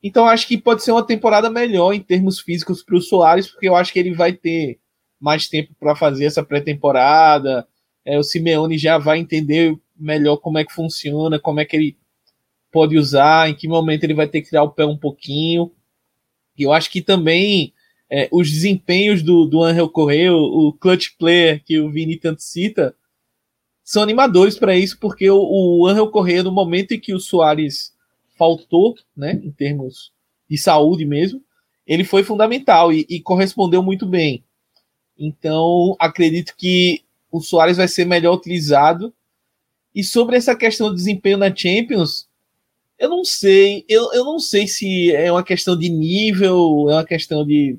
[0.00, 3.68] Então acho que pode ser uma temporada melhor em termos físicos para o Soares, porque
[3.68, 4.78] eu acho que ele vai ter
[5.20, 7.66] mais tempo para fazer essa pré-temporada.
[8.04, 11.98] É, o Simeone já vai entender melhor como é que funciona, como é que ele
[12.70, 15.72] pode usar, em que momento ele vai ter que tirar o pé um pouquinho.
[16.56, 17.72] E eu acho que também
[18.08, 22.40] é, os desempenhos do, do Angel Correa, o, o clutch player que o Vini tanto
[22.40, 22.94] cita,
[23.88, 27.94] são animadores para isso, porque o, o Angel Correa, no momento em que o Soares
[28.36, 30.12] faltou, né, em termos
[30.46, 31.42] de saúde mesmo,
[31.86, 34.44] ele foi fundamental e, e correspondeu muito bem.
[35.18, 39.10] Então, acredito que o Soares vai ser melhor utilizado.
[39.94, 42.28] E sobre essa questão do desempenho na Champions,
[42.98, 43.86] eu não sei.
[43.88, 47.78] Eu, eu não sei se é uma questão de nível, é uma questão de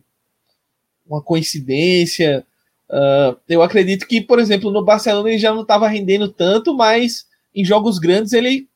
[1.06, 2.44] uma coincidência.
[2.90, 7.28] Uh, eu acredito que, por exemplo, no Barcelona ele já não estava rendendo tanto, mas
[7.54, 8.68] em jogos grandes ele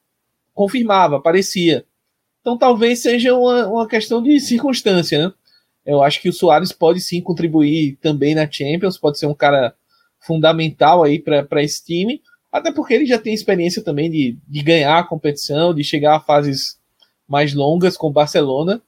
[0.53, 1.85] confirmava, parecia.
[2.41, 5.33] Então talvez seja uma, uma questão de circunstância, né?
[5.85, 9.75] Eu acho que o Soares pode sim contribuir também na Champions, pode ser um cara
[10.19, 12.21] fundamental aí para esse time,
[12.51, 16.19] até porque ele já tem experiência também de, de ganhar a competição, de chegar a
[16.19, 16.79] fases
[17.27, 18.81] mais longas com o Barcelona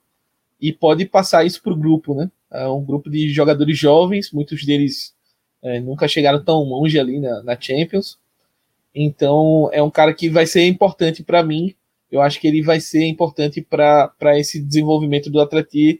[0.61, 2.29] e pode passar isso para o grupo, né?
[2.51, 5.14] É um grupo de jogadores jovens, muitos deles
[5.65, 8.19] é, nunca chegaram tão longe ali na, na Champions.
[8.93, 11.73] Então é um cara que vai ser importante para mim.
[12.11, 15.99] Eu acho que ele vai ser importante para esse desenvolvimento do Atleti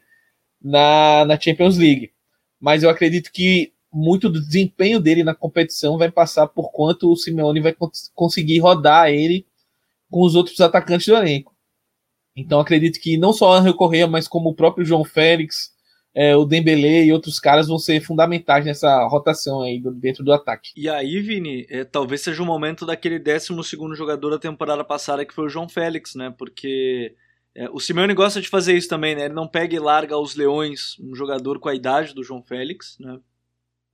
[0.61, 2.11] na, na Champions League.
[2.59, 7.15] Mas eu acredito que muito do desempenho dele na competição vai passar por quanto o
[7.15, 9.47] Simeone vai cons conseguir rodar ele
[10.11, 11.55] com os outros atacantes do elenco.
[12.35, 15.73] Então acredito que não só o Angel Correa, mas como o próprio João Félix,
[16.15, 20.71] é, o Dembele e outros caras vão ser fundamentais nessa rotação aí dentro do ataque.
[20.73, 23.49] E aí, Vini, é, talvez seja o momento daquele 12
[23.93, 26.33] jogador da temporada passada que foi o João Félix, né?
[26.37, 27.13] Porque
[27.53, 29.25] é, o Simeone gosta de fazer isso também, né?
[29.25, 32.95] Ele não pega e larga aos leões um jogador com a idade do João Félix,
[32.97, 33.19] né?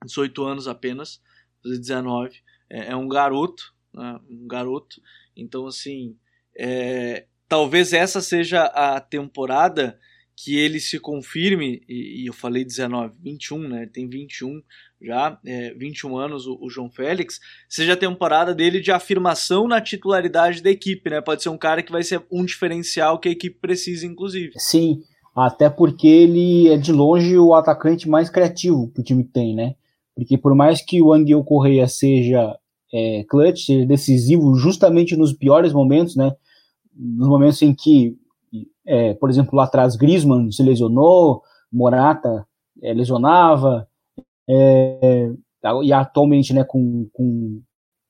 [0.05, 1.19] 18 anos apenas,
[1.63, 2.39] 19.
[2.69, 4.19] É, é um garoto, né?
[4.29, 5.01] um garoto.
[5.36, 6.15] Então, assim,
[6.55, 9.99] é, talvez essa seja a temporada
[10.36, 13.89] que ele se confirme, e, e, eu falei 19, 21, né?
[13.91, 14.62] Tem 21
[15.02, 19.82] já, é, 21 anos o, o, João Félix, seja a temporada dele de afirmação na
[19.82, 21.22] titularidade da equipe, né?
[21.22, 24.54] Pode ser um cara que vai ser um diferencial que a equipe precisa, inclusive.
[24.58, 25.02] Sim,
[25.36, 29.76] até porque ele é de longe o atacante mais criativo que o time tem, né?
[30.15, 32.56] Porque por mais que o Angel Correia seja
[32.94, 36.36] é, clutch, seja decisivo justamente nos piores momentos, né?
[36.94, 38.17] Nos momentos em que
[38.85, 42.45] é, por exemplo, lá atrás Griezmann se lesionou, Morata
[42.81, 43.87] é, lesionava,
[44.49, 45.31] é,
[45.83, 47.61] e atualmente né, com, com,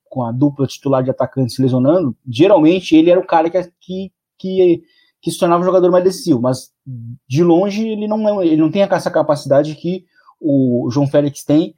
[0.04, 4.12] com a dupla titular de atacantes se lesionando, geralmente ele era o cara que, que,
[4.38, 4.82] que,
[5.20, 6.72] que se tornava o jogador mais decisivo, mas
[7.28, 10.04] de longe ele não, ele não tem essa capacidade que
[10.40, 11.74] o João Félix tem,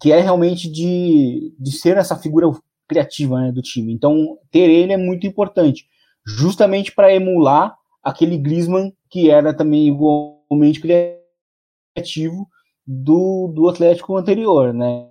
[0.00, 2.50] que é realmente de, de ser essa figura
[2.88, 3.92] criativa né, do time.
[3.92, 5.86] Então, ter ele é muito importante,
[6.26, 12.48] justamente para emular aquele Griezmann que era também igualmente criativo
[12.86, 15.10] do, do Atlético anterior, né?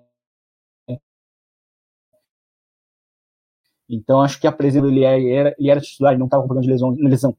[3.90, 6.66] Então acho que a presença dele era, ele era titular, ele não estava com problema
[6.66, 7.38] de lesão, lesão.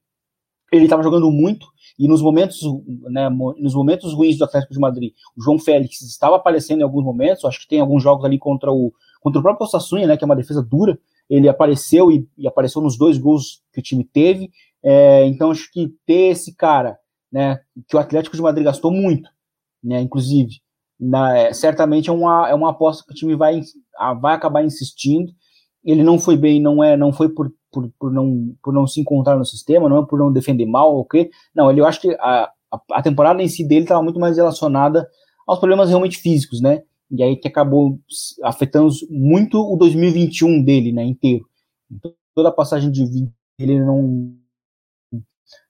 [0.73, 1.67] Ele estava jogando muito
[1.99, 2.61] e nos momentos,
[3.11, 7.05] né, nos momentos ruins do Atlético de Madrid, o João Félix estava aparecendo em alguns
[7.05, 7.45] momentos.
[7.45, 10.27] Acho que tem alguns jogos ali contra o contra o próprio Sassunha, né, que é
[10.27, 10.99] uma defesa dura.
[11.31, 14.51] Ele apareceu e, e apareceu nos dois gols que o time teve.
[14.85, 16.99] É, então acho que ter esse cara,
[17.33, 19.29] né, que o Atlético de Madrid gastou muito,
[19.83, 20.61] né, inclusive,
[21.01, 23.61] na, é, certamente é uma, é uma aposta que o time vai,
[24.21, 25.33] vai acabar insistindo.
[25.85, 29.01] Ele não foi bem, não é, não foi por, por, por, não, por não se
[29.01, 31.31] encontrar no sistema, não é por não defender mal, ok?
[31.55, 34.37] Não, ele, eu acho que a, a, a temporada em si dele estava muito mais
[34.37, 35.07] relacionada
[35.47, 36.83] aos problemas realmente físicos, né?
[37.11, 37.99] E aí que acabou
[38.43, 41.45] afetando muito o 2021 dele, né, inteiro.
[41.91, 44.35] Então, toda a passagem de vida ele não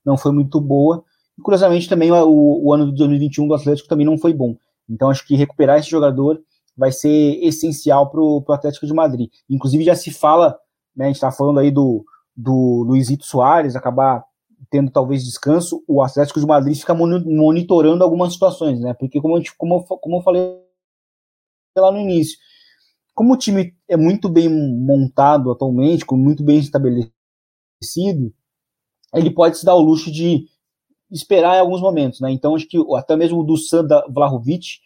[0.05, 1.05] não foi muito boa.
[1.39, 4.57] E, curiosamente, também o, o ano de 2021 do Atlético também não foi bom.
[4.89, 6.41] Então, acho que recuperar esse jogador
[6.77, 9.31] vai ser essencial para o Atlético de Madrid.
[9.49, 10.59] Inclusive, já se fala,
[10.95, 12.05] né, a gente está falando aí do,
[12.37, 14.25] do Luizito Soares acabar
[14.71, 18.95] tendo talvez descanso, o Atlético de Madrid fica monitorando algumas situações, né?
[18.95, 20.59] Porque, como, gente, como, como eu falei
[21.77, 22.37] lá no início,
[23.15, 27.13] como o time é muito bem montado atualmente, muito bem estabelecido,
[29.15, 30.47] ele pode se dar o luxo de
[31.11, 32.31] esperar em alguns momentos, né?
[32.31, 34.81] Então acho que até mesmo o Dusan Vlahovic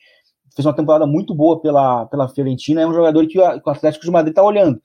[0.55, 4.11] fez uma temporada muito boa pela, pela Fiorentina, é um jogador que, o Atlético de
[4.11, 4.81] Madrid está olhando.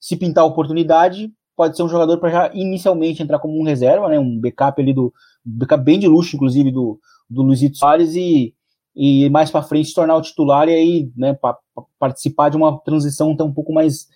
[0.00, 4.08] Se pintar a oportunidade, pode ser um jogador para já inicialmente entrar como um reserva,
[4.08, 4.18] né?
[4.18, 5.12] Um backup ali do
[5.44, 8.54] backup bem de luxo, inclusive do, do Luizito Soares e,
[8.94, 12.56] e mais para frente se tornar o titular e aí, né, pa, pa, participar de
[12.56, 14.08] uma transição tão um pouco mais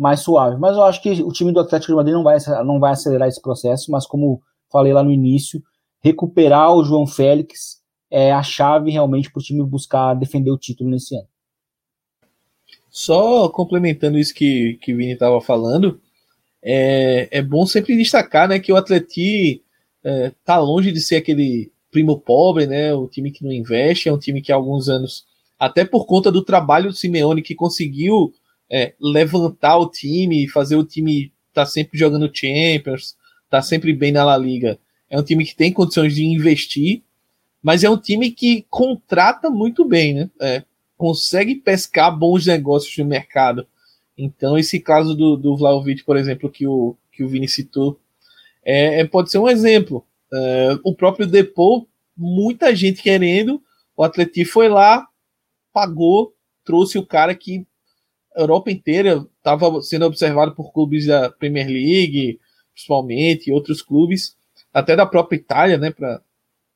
[0.00, 0.56] mais suave.
[0.58, 3.28] Mas eu acho que o time do Atlético de Madrid não vai não vai acelerar
[3.28, 4.40] esse processo, mas como
[4.72, 5.62] falei lá no início,
[6.00, 10.88] recuperar o João Félix é a chave realmente para o time buscar defender o título
[10.88, 11.28] nesse ano.
[12.88, 16.00] Só complementando isso que, que o Vini estava falando,
[16.62, 19.62] é, é bom sempre destacar né, que o Atleti
[20.02, 24.12] é, tá longe de ser aquele primo pobre, né, o time que não investe, é
[24.12, 25.24] um time que há alguns anos,
[25.58, 28.32] até por conta do trabalho do Simeone, que conseguiu
[28.70, 33.16] é, levantar o time, fazer o time estar tá sempre jogando Champions,
[33.48, 34.78] tá sempre bem na La Liga,
[35.08, 37.02] é um time que tem condições de investir,
[37.62, 40.30] mas é um time que contrata muito bem, né?
[40.40, 40.62] É,
[40.96, 43.66] consegue pescar bons negócios no mercado.
[44.16, 47.98] Então, esse caso do, do Vlaovic, por exemplo, que o, que o Vini citou,
[48.64, 50.04] é, é pode ser um exemplo.
[50.32, 53.62] É, o próprio Depô, muita gente querendo,
[53.96, 55.08] o Atleti foi lá,
[55.72, 57.66] pagou, trouxe o cara que
[58.36, 62.40] a Europa inteira estava sendo observado por clubes da Premier League,
[62.72, 64.36] principalmente, e outros clubes,
[64.72, 66.20] até da própria Itália, né, para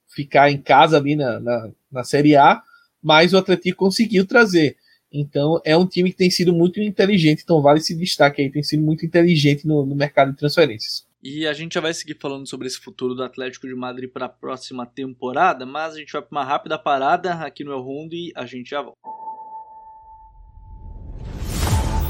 [0.09, 2.63] ficar em casa ali na, na, na Série A,
[3.03, 4.77] mas o Atlético conseguiu trazer.
[5.13, 8.63] Então é um time que tem sido muito inteligente, então vale esse destaque aí, tem
[8.63, 11.07] sido muito inteligente no, no mercado de transferências.
[11.23, 14.27] E a gente já vai seguir falando sobre esse futuro do Atlético de Madrid para
[14.27, 18.15] a próxima temporada, mas a gente vai para uma rápida parada aqui no El Rondo
[18.15, 18.99] e a gente já volta.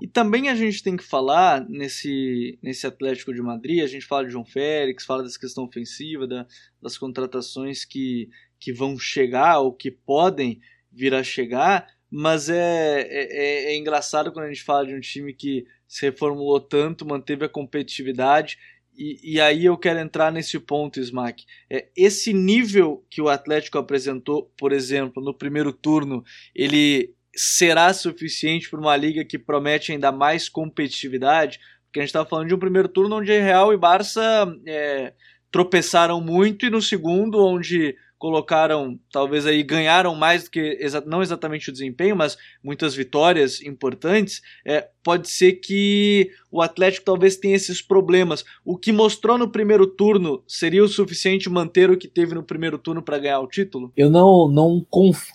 [0.00, 4.24] E também a gente tem que falar nesse, nesse Atlético de Madrid, a gente fala
[4.24, 6.46] de João Félix, fala dessa questão ofensiva, da,
[6.82, 8.28] das contratações que
[8.58, 10.60] que vão chegar ou que podem
[10.92, 15.32] vir a chegar, mas é, é, é, engraçado quando a gente fala de um time
[15.34, 18.58] que se reformulou tanto, manteve a competitividade.
[18.96, 21.44] E, e aí eu quero entrar nesse ponto, Smack.
[21.68, 28.70] É, esse nível que o Atlético apresentou, por exemplo, no primeiro turno, ele será suficiente
[28.70, 31.60] para uma liga que promete ainda mais competitividade?
[31.84, 35.12] Porque a gente estava falando de um primeiro turno onde Real e Barça é,
[35.50, 41.22] tropeçaram muito, e no segundo, onde colocaram, talvez aí ganharam mais do que exa não
[41.22, 47.54] exatamente o desempenho, mas muitas vitórias importantes, é, pode ser que o Atlético talvez tenha
[47.54, 48.44] esses problemas.
[48.64, 52.78] O que mostrou no primeiro turno seria o suficiente manter o que teve no primeiro
[52.78, 53.92] turno para ganhar o título?
[53.96, 54.84] Eu não não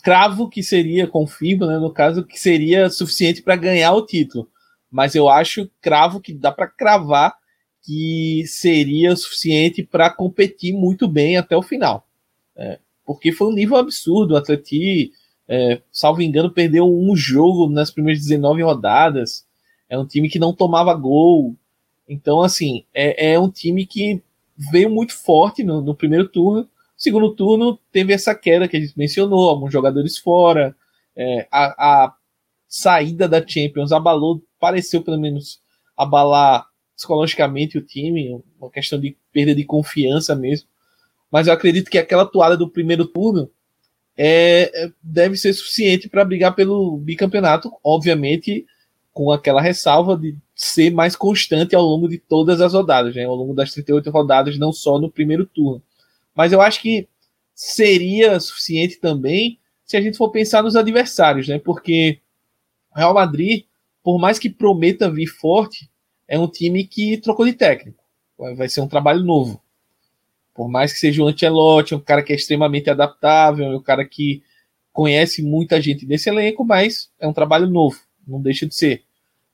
[0.04, 4.50] cravo que seria, confirmo, né, no caso que seria suficiente para ganhar o título,
[4.90, 7.34] mas eu acho cravo que dá para cravar
[7.84, 12.08] que seria suficiente para competir muito bem até o final.
[12.56, 14.34] É, porque foi um nível absurdo.
[14.34, 15.12] O Atleti,
[15.48, 19.46] é, salvo engano, perdeu um jogo nas primeiras 19 rodadas.
[19.90, 21.56] É um time que não tomava gol.
[22.08, 24.22] Então, assim, é, é um time que
[24.72, 26.68] veio muito forte no, no primeiro turno.
[26.96, 30.76] Segundo turno, teve essa queda que a gente mencionou, alguns jogadores fora.
[31.16, 32.16] É, a, a
[32.68, 35.60] saída da Champions abalou, pareceu pelo menos
[35.98, 40.71] abalar psicologicamente o time, uma questão de perda de confiança mesmo
[41.32, 43.50] mas eu acredito que aquela toada do primeiro turno
[44.18, 48.66] é, é deve ser suficiente para brigar pelo bicampeonato, obviamente
[49.14, 53.26] com aquela ressalva de ser mais constante ao longo de todas as rodadas, né?
[53.26, 55.82] ao longo das 38 rodadas, não só no primeiro turno.
[56.36, 57.08] Mas eu acho que
[57.54, 61.60] seria suficiente também se a gente for pensar nos adversários, né?
[61.60, 62.20] Porque
[62.96, 63.66] o Real Madrid,
[64.02, 65.90] por mais que prometa vir forte,
[66.26, 68.02] é um time que trocou de técnico.
[68.56, 69.62] Vai ser um trabalho novo
[70.62, 74.44] Por mais que seja o Ancelotti, um cara que é extremamente adaptável, um cara que
[74.94, 79.02] conhece muita gente desse elenco, mas é um trabalho novo, não deixa de ser.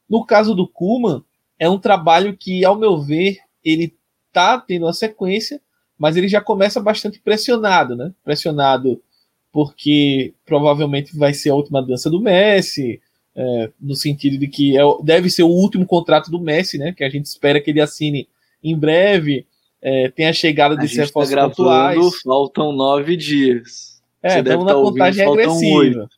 [0.09, 1.23] No caso do Kuman,
[1.57, 3.95] é um trabalho que, ao meu ver, ele
[4.33, 5.61] tá tendo uma sequência,
[5.97, 8.13] mas ele já começa bastante pressionado, né?
[8.21, 9.01] Pressionado
[9.49, 12.99] porque provavelmente vai ser a última dança do Messi,
[13.33, 16.91] é, no sentido de que é, deve ser o último contrato do Messi, né?
[16.91, 18.27] Que a gente espera que ele assine
[18.61, 19.47] em breve.
[19.81, 22.21] É, tem a chegada de tá reforços tá pontuais.
[22.21, 24.01] Faltam nove dias.
[24.21, 26.09] É, estamos na tá contagem regressiva.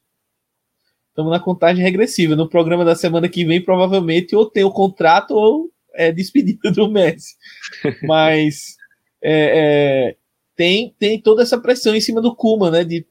[1.10, 2.36] Estamos na contagem regressiva.
[2.36, 6.89] No programa da semana que vem, provavelmente, ou tem o contrato ou é despedido do
[6.89, 7.36] Messi.
[8.04, 8.78] Mas
[9.22, 10.15] é, é,
[10.56, 12.84] tem, tem toda essa pressão em cima do Kuma, né?
[12.84, 13.06] De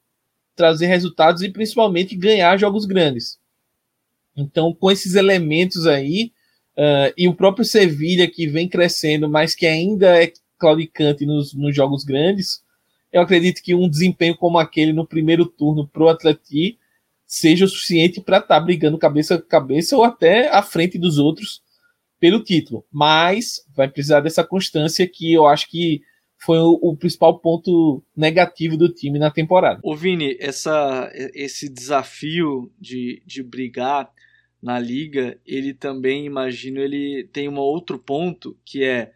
[0.57, 3.39] trazer resultados e principalmente ganhar jogos grandes.
[4.37, 6.33] Então, com esses elementos aí,
[6.79, 11.75] uh, e o próprio Sevilha que vem crescendo, mas que ainda é claudicante nos, nos
[11.75, 12.63] jogos grandes,
[13.13, 16.79] eu acredito que um desempenho como aquele no primeiro turno pro Atleti
[17.27, 21.19] seja o suficiente para estar tá brigando cabeça a cabeça ou até à frente dos
[21.19, 21.63] outros
[22.21, 22.85] pelo título.
[22.91, 26.03] Mas vai precisar dessa constância que eu acho que
[26.39, 29.81] foi o, o, principal ponto negativo do time na temporada.
[29.83, 34.09] O Vini, essa, esse desafio de, de brigar
[34.63, 39.13] na liga, ele também, imagino, ele tem um outro ponto que é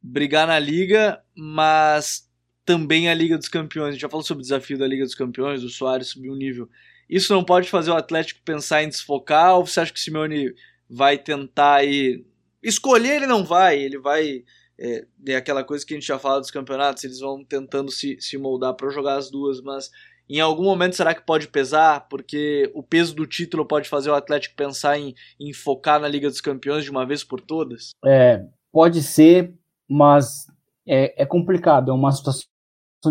[0.00, 2.28] brigar na liga, mas
[2.64, 3.88] também a Liga dos Campeões.
[3.88, 6.36] A gente já falou sobre o desafio da Liga dos Campeões, o Soares subiu um
[6.36, 6.68] nível.
[7.08, 10.54] Isso não pode fazer o Atlético pensar em desfocar, ou você acha que o Simeone
[10.88, 12.24] vai tentar aí.
[12.62, 14.44] Escolher ele não vai, ele vai.
[14.78, 18.16] É, é aquela coisa que a gente já falou dos campeonatos, eles vão tentando se,
[18.20, 19.90] se moldar para jogar as duas, mas
[20.28, 22.06] em algum momento será que pode pesar?
[22.08, 26.28] Porque o peso do título pode fazer o Atlético pensar em, em focar na Liga
[26.28, 27.92] dos Campeões de uma vez por todas?
[28.04, 29.54] É, pode ser,
[29.88, 30.46] mas
[30.86, 32.46] é, é complicado, é uma situação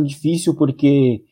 [0.03, 1.23] difícil porque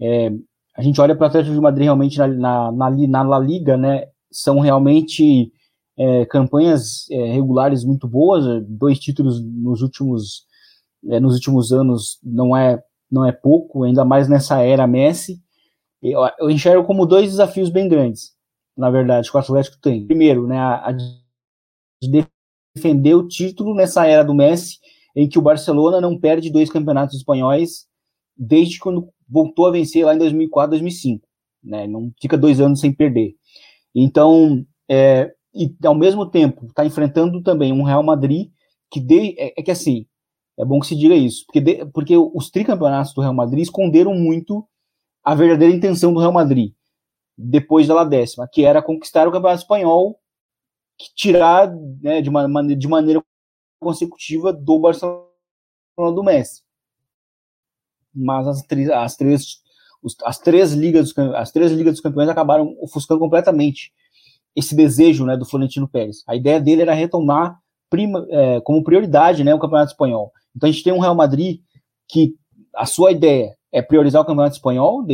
[0.00, 0.30] é,
[0.76, 3.76] a gente olha para o Atlético de Madrid realmente na, na, na, na La Liga,
[3.76, 4.04] né?
[4.32, 5.52] São realmente
[5.98, 10.46] é, campanhas é, regulares muito boas, dois títulos nos últimos,
[11.08, 15.40] é, nos últimos anos não é, não é pouco, ainda mais nessa era Messi.
[16.02, 18.32] Eu, eu enxergo como dois desafios bem grandes,
[18.76, 20.06] na verdade, que o Atlético tem.
[20.06, 22.26] Primeiro, né, a, a de
[22.74, 24.78] defender o título nessa era do Messi,
[25.14, 27.86] em que o Barcelona não perde dois campeonatos espanhóis
[28.36, 31.28] desde quando voltou a vencer lá em 2004, 2005.
[31.62, 31.86] Né?
[31.86, 33.34] Não fica dois anos sem perder.
[33.94, 38.50] Então, é, e ao mesmo tempo está enfrentando também um Real Madrid
[38.90, 40.06] que de, é, é, que assim
[40.58, 44.14] é bom que se diga isso porque de, porque os tricampeonatos do Real Madrid esconderam
[44.14, 44.66] muito
[45.22, 46.72] a verdadeira intenção do Real Madrid
[47.36, 50.18] depois da décima que era conquistar o campeonato espanhol
[50.98, 53.22] que tirar né, de uma de maneira
[53.78, 55.24] consecutiva do Barcelona
[55.96, 56.62] do Messi
[58.14, 59.62] mas as, as três
[60.24, 63.92] as três ligas as três ligas dos campeões acabaram ofuscando completamente
[64.54, 66.22] esse desejo né, do Florentino Pérez.
[66.26, 67.58] A ideia dele era retomar
[67.88, 70.32] prima, é, como prioridade né, o Campeonato Espanhol.
[70.54, 71.60] Então a gente tem um Real Madrid
[72.08, 72.34] que
[72.74, 75.06] a sua ideia é priorizar o Campeonato Espanhol,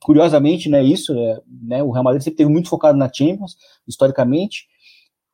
[0.00, 4.66] curiosamente, né, isso, é, né, o Real Madrid sempre teve muito focado na Champions, historicamente,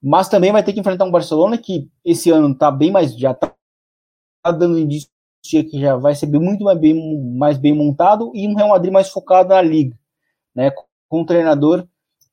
[0.02, 3.32] mas também vai ter que enfrentar um Barcelona que esse ano está bem mais, já
[3.32, 3.54] tá
[4.44, 5.08] dando indício
[5.42, 9.08] que já vai ser muito mais bem, mais bem montado, e um Real Madrid mais
[9.08, 9.96] focado na Liga,
[10.54, 10.70] né,
[11.08, 11.86] com um treinador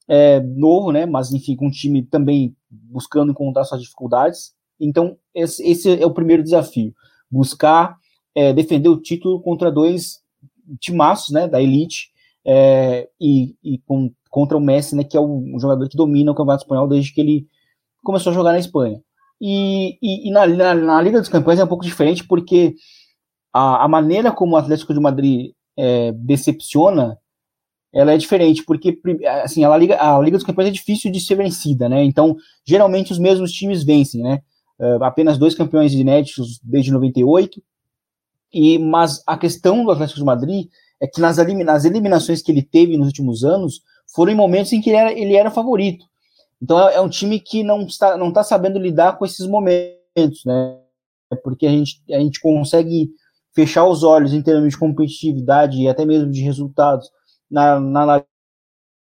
[0.07, 1.05] é, novo, né?
[1.05, 4.53] Mas enfim, com um time também buscando encontrar suas dificuldades.
[4.79, 6.93] Então, esse, esse é o primeiro desafio:
[7.33, 7.97] buscar
[8.35, 10.21] é, defender o título contra dois
[10.79, 11.47] timaços, né?
[11.47, 12.11] Da elite
[12.45, 15.03] é, e, e com, contra o Messi, né?
[15.03, 17.47] Que é o, o, jogador que domina o campeonato espanhol desde que ele
[18.03, 19.01] começou a jogar na Espanha.
[19.41, 22.75] E, e, e na, na, na, Liga dos Campeões é um pouco diferente porque
[23.51, 27.17] a, a maneira como o Atlético de Madrid é, decepciona
[27.93, 28.99] ela é diferente, porque
[29.43, 32.03] assim, a Liga, a Liga dos Campeões é difícil de ser vencida, né?
[32.03, 34.41] Então, geralmente os mesmos times vencem, né?
[34.79, 37.61] Uh, apenas dois campeões inéditos desde 98.
[38.51, 40.67] E, mas a questão do Atlético de Madrid
[41.01, 43.81] é que nas, nas eliminações que ele teve nos últimos anos
[44.13, 46.05] foram em momentos em que ele era, ele era favorito.
[46.61, 50.45] Então é, é um time que não está, não está sabendo lidar com esses momentos,
[50.45, 50.79] né?
[51.43, 53.09] Porque a gente, a gente consegue
[53.53, 57.09] fechar os olhos em termos de competitividade e até mesmo de resultados
[57.49, 58.23] na, na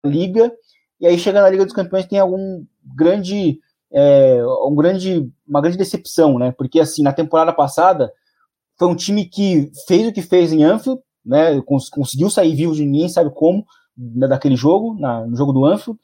[0.04, 0.52] Liga,
[1.00, 3.60] e aí chega na Liga dos Campeões tem algum grande,
[3.92, 6.52] é, um grande, uma grande decepção, né?
[6.52, 8.12] Porque assim, na temporada passada
[8.78, 11.60] foi um time que fez o que fez em Anfield, né?
[11.62, 13.64] Cons conseguiu sair vivo de ninguém sabe como
[13.96, 15.98] né, daquele jogo, na, no jogo do Anfield.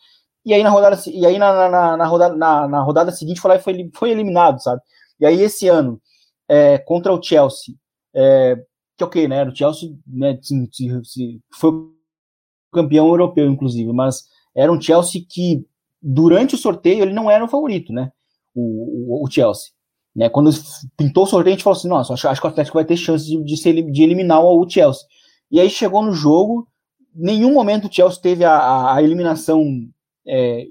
[0.44, 3.58] E aí na rodada, e aí na, na, na rodada, na, na, rodada seguinte foi
[3.58, 4.82] foi, foi eliminado, sabe?
[5.18, 6.00] E aí esse ano,
[6.48, 7.74] é, contra o Chelsea,
[8.14, 8.56] é,
[8.96, 9.44] que ok, né?
[9.44, 11.72] O Chelsea né, se, se, se foi
[12.72, 14.24] campeão europeu, inclusive, mas
[14.54, 15.66] era um Chelsea que,
[16.04, 18.12] durante o sorteio, ele não era o favorito, né?
[18.54, 19.70] O, o, o Chelsea.
[20.14, 20.28] Né?
[20.28, 20.50] Quando
[20.96, 22.96] pintou o sorteio, a gente falou assim: nossa, acho, acho que o Atlético vai ter
[22.96, 25.02] chance de, de, ser, de eliminar o, Chelsea.
[25.50, 26.68] E aí chegou no jogo,
[27.14, 29.64] nenhum momento o Chelsea teve a, a eliminação
[30.26, 30.66] é,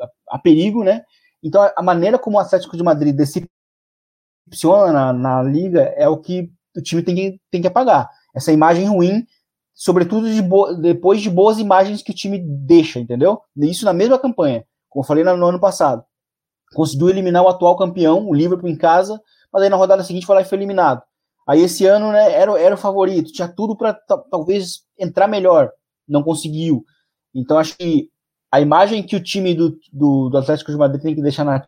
[0.00, 1.02] a, a, perigo, né?
[1.42, 6.50] Então a maneira como o Atlético de Madrid decepciona na, na liga é o que
[6.76, 8.10] o time tem que, tem que apagar.
[8.34, 9.26] Essa imagem ruim,
[9.76, 10.42] sobretudo de
[10.80, 13.42] depois de boas imagens que o time deixa, entendeu?
[13.58, 16.02] Isso na mesma campanha, como eu falei no, no ano passado.
[16.74, 19.20] Conseguiu eliminar o atual campeão, o Liverpool em casa,
[19.52, 21.02] mas aí na rodada seguinte foi lá e foi eliminado.
[21.46, 23.92] Aí esse ano né, era, era o favorito, tinha tudo para
[24.30, 25.70] talvez entrar melhor,
[26.08, 26.82] não conseguiu.
[27.34, 28.10] Então acho que
[28.50, 31.64] a imagem que o time do, do, do Atlético de Madrid tem que deixar na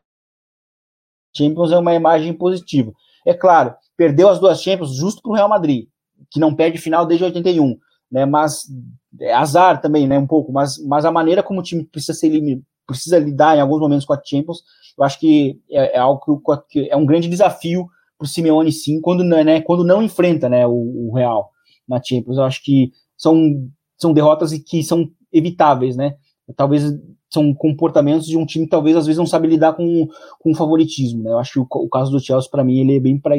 [1.37, 2.91] Champions é uma imagem positiva.
[3.27, 5.89] É claro, perdeu as duas Champions justo para o Real Madrid,
[6.31, 7.79] que não perde final desde 81,
[8.11, 8.25] né?
[8.27, 8.63] Mas
[9.21, 10.19] é azar também, né?
[10.19, 12.31] Um pouco, mas, mas a maneira como o time precisa ser
[12.87, 14.63] precisa lidar em alguns momentos com a Champions,
[14.97, 17.87] eu acho que é, é algo que, que, é um grande desafio
[18.17, 21.51] para o Simeone, sim, quando, né, quando não enfrenta né, o, o, Real
[21.87, 22.39] na Champions.
[22.39, 26.17] Eu acho que são, são derrotas que são evitáveis, né?
[26.57, 26.83] Talvez
[27.31, 30.09] são comportamentos de um time que talvez às vezes não sabe lidar com,
[30.41, 31.31] com o favoritismo, né?
[31.31, 33.37] Eu acho que o, o caso do Chelsea, para mim, ele é bem, pra,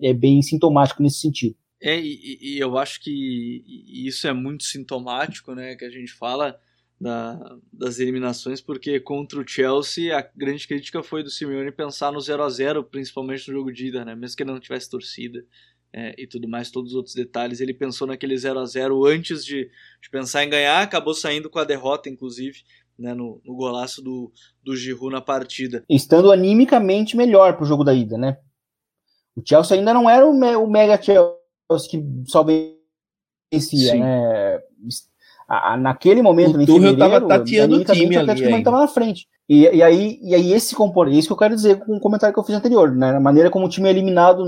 [0.00, 1.56] é bem sintomático nesse sentido.
[1.82, 3.64] É, e, e eu acho que
[4.06, 5.74] isso é muito sintomático, né?
[5.74, 6.56] Que a gente fala
[7.02, 12.20] da, das eliminações, porque contra o Chelsea a grande crítica foi do Simeone pensar no
[12.20, 14.14] 0 a 0 principalmente no jogo de ida, né?
[14.14, 15.44] mesmo que ele não tivesse torcida
[15.92, 17.60] é, e tudo mais, todos os outros detalhes.
[17.60, 19.68] Ele pensou naquele 0 a 0 antes de,
[20.00, 22.62] de pensar em ganhar, acabou saindo com a derrota, inclusive.
[22.98, 24.30] Né, no, no golaço do,
[24.62, 25.82] do Giroud na partida.
[25.88, 28.36] Estando animicamente melhor pro jogo da ida, né?
[29.34, 31.41] O Chelsea ainda não era o, me, o mega Chelsea
[31.78, 34.00] que só vencia, Sim.
[34.00, 34.60] né?
[35.52, 38.46] a, a, naquele momento, o Tuchel estava tateando o time ali.
[38.46, 39.28] O estava na frente.
[39.46, 42.32] E, e, aí, e aí esse componente, isso que eu quero dizer com o comentário
[42.32, 43.16] que eu fiz anterior, né?
[43.16, 44.44] A maneira como o time é eliminado,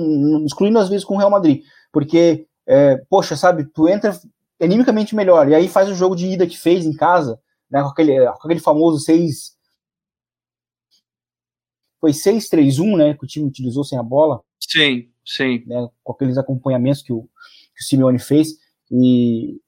[0.46, 1.62] excluindo às vezes com o Real Madrid.
[1.92, 4.18] Porque, é, poxa, sabe, tu entra
[4.60, 7.38] animicamente melhor, e aí faz o jogo de ida que fez em casa,
[7.70, 7.82] né?
[7.82, 9.54] Com aquele, com aquele famoso 6.
[12.00, 13.14] Foi 6-3-1, né?
[13.14, 14.40] Que o time utilizou sem a bola.
[14.68, 15.64] Sim, sim.
[15.66, 18.48] Né, com aqueles acompanhamentos que o, que o Simeone fez.
[18.90, 19.60] E,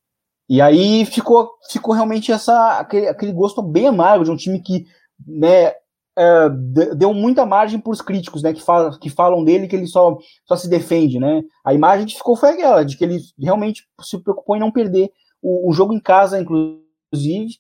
[0.49, 4.87] e aí ficou, ficou realmente essa, aquele, aquele gosto bem amargo de um time que
[5.27, 5.73] né,
[6.17, 6.49] é,
[6.97, 10.17] deu muita margem para os críticos, né, que, fala, que falam dele que ele só,
[10.47, 11.43] só se defende, né.
[11.65, 15.11] A imagem que ficou foi aquela, de que ele realmente se preocupou em não perder
[15.43, 17.59] o, o jogo em casa, inclusive,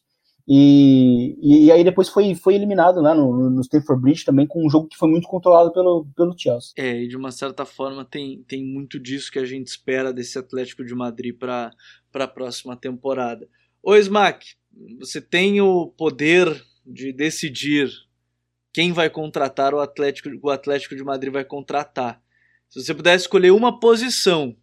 [0.48, 4.70] e, e, aí depois foi, foi eliminado lá no, no Stamford Bridge também com um
[4.70, 6.72] jogo que foi muito controlado pelo, pelo Chelsea.
[6.76, 10.38] É, e de uma certa forma tem, tem muito disso que a gente espera desse
[10.38, 11.72] Atlético de Madrid para
[12.14, 13.48] a próxima temporada.
[13.82, 14.54] Ô Smack,
[15.00, 17.90] você tem o poder de decidir
[18.72, 22.22] quem vai contratar o Atlético, o Atlético de Madrid vai contratar.
[22.68, 24.56] Se você pudesse escolher uma posição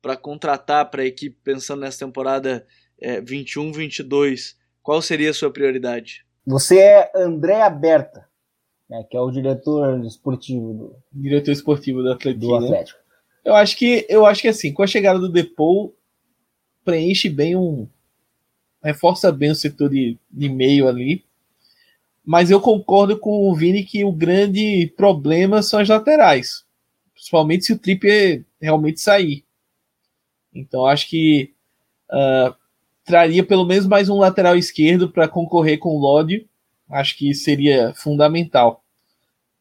[0.00, 2.66] para contratar para a equipe pensando nessa temporada
[3.00, 4.54] é, 21-22,
[4.88, 6.24] qual seria a sua prioridade?
[6.46, 8.26] Você é André Aberta,
[8.88, 12.46] né, que é o diretor esportivo do, diretor esportivo do Atlético.
[12.46, 12.66] Do né?
[12.68, 12.98] Atlético.
[13.44, 15.94] Eu acho que eu acho que assim, com a chegada do Depou,
[16.86, 17.86] preenche bem um
[18.82, 21.22] reforça bem o setor de, de meio ali.
[22.24, 26.64] Mas eu concordo com o Vini que o grande problema são as laterais,
[27.12, 29.44] principalmente se o Trippier realmente sair.
[30.50, 31.52] Então acho que
[32.10, 32.56] uh,
[33.08, 36.46] traria pelo menos mais um lateral esquerdo para concorrer com o Lodi.
[36.90, 38.84] Acho que seria fundamental.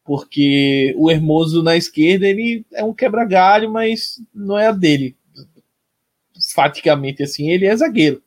[0.03, 5.15] Porque o Hermoso na esquerda, ele é um quebra-galho, mas não é a dele.
[6.53, 8.21] Faticamente assim, ele é zagueiro.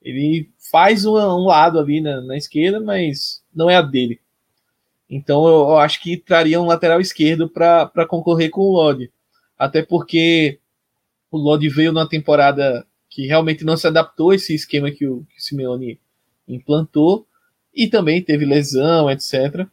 [0.00, 4.18] Ele faz um, um lado ali na, na, esquerda, mas não é a dele.
[5.08, 9.12] Então eu, eu acho que traria um lateral esquerdo para concorrer com o Lodi.
[9.58, 10.58] Até porque
[11.30, 12.86] o Lodi veio na temporada
[13.16, 15.98] que realmente não se adaptou a esse esquema que o, que o Simeone
[16.46, 17.26] implantou
[17.74, 19.66] e também teve lesão, etc.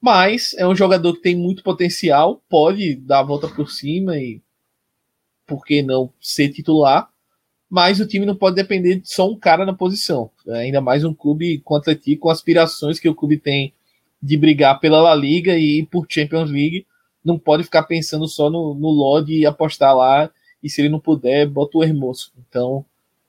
[0.00, 4.40] Mas é um jogador que tem muito potencial, pode dar a volta por cima e
[5.44, 7.10] por que não ser titular,
[7.68, 10.30] mas o time não pode depender de só um cara na posição.
[10.46, 13.74] Ainda mais um clube com Atlético, com aspirações que o clube tem
[14.22, 16.86] de brigar pela La Liga e por Champions League,
[17.24, 20.30] não pode ficar pensando só no, no Lodi e apostar lá
[20.62, 22.32] e se ele não puder, bota o Hermoso.
[22.38, 22.84] Então,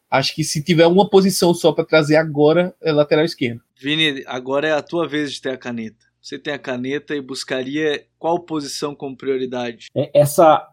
[0.10, 3.62] acho que se tiver uma posição só para trazer agora, é lateral esquerdo.
[3.80, 6.08] Vini, agora é a tua vez de ter a caneta.
[6.22, 9.88] Você tem a caneta e buscaria qual posição como prioridade?
[9.96, 10.68] É, essa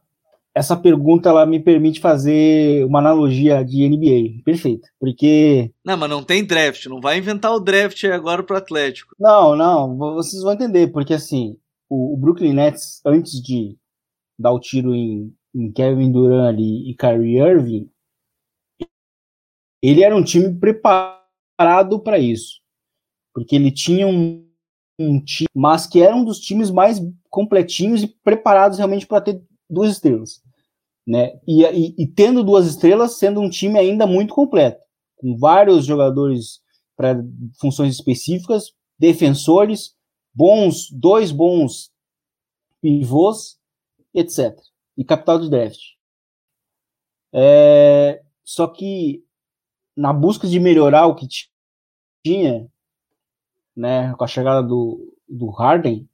[0.57, 4.42] essa pergunta ela me permite fazer uma analogia de NBA.
[4.42, 4.88] Perfeito.
[4.98, 5.70] Porque.
[5.84, 6.86] Não, mas não tem draft.
[6.86, 9.14] Não vai inventar o draft agora pro Atlético.
[9.20, 9.98] Não, não.
[10.14, 10.86] Vocês vão entender.
[10.86, 11.59] Porque assim,
[11.90, 13.76] o, o Brooklyn Nets, antes de
[14.38, 17.90] dar o tiro em, em Kevin Durant ali, e Kyrie Irving,
[19.82, 22.61] ele era um time preparado para isso.
[23.34, 24.46] Porque ele tinha um,
[24.98, 29.42] um time, mas que era um dos times mais completinhos e preparados realmente para ter
[29.68, 30.42] duas estrelas
[31.07, 31.38] né?
[31.46, 34.80] E, e, e, tendo duas estrelas, sendo um time ainda muito completo,
[35.16, 36.61] com vários jogadores
[36.96, 37.22] para
[37.61, 39.94] funções específicas, defensores,
[40.34, 41.92] bons, dois bons
[42.82, 43.59] pivôs,
[44.12, 44.59] etc.
[44.97, 45.80] E capital de draft.
[47.32, 49.22] É, só que
[49.97, 51.26] na busca de melhorar o que
[52.24, 52.68] tinha,
[53.76, 56.09] né, com a chegada do, do Harden,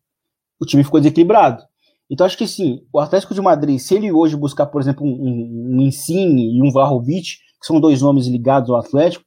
[0.60, 1.64] o time ficou desequilibrado.
[2.10, 5.78] Então acho que sim, o Atlético de Madrid, se ele hoje buscar, por exemplo, um,
[5.78, 9.24] um Insigne e um Vlahovic, que são dois nomes ligados ao Atlético,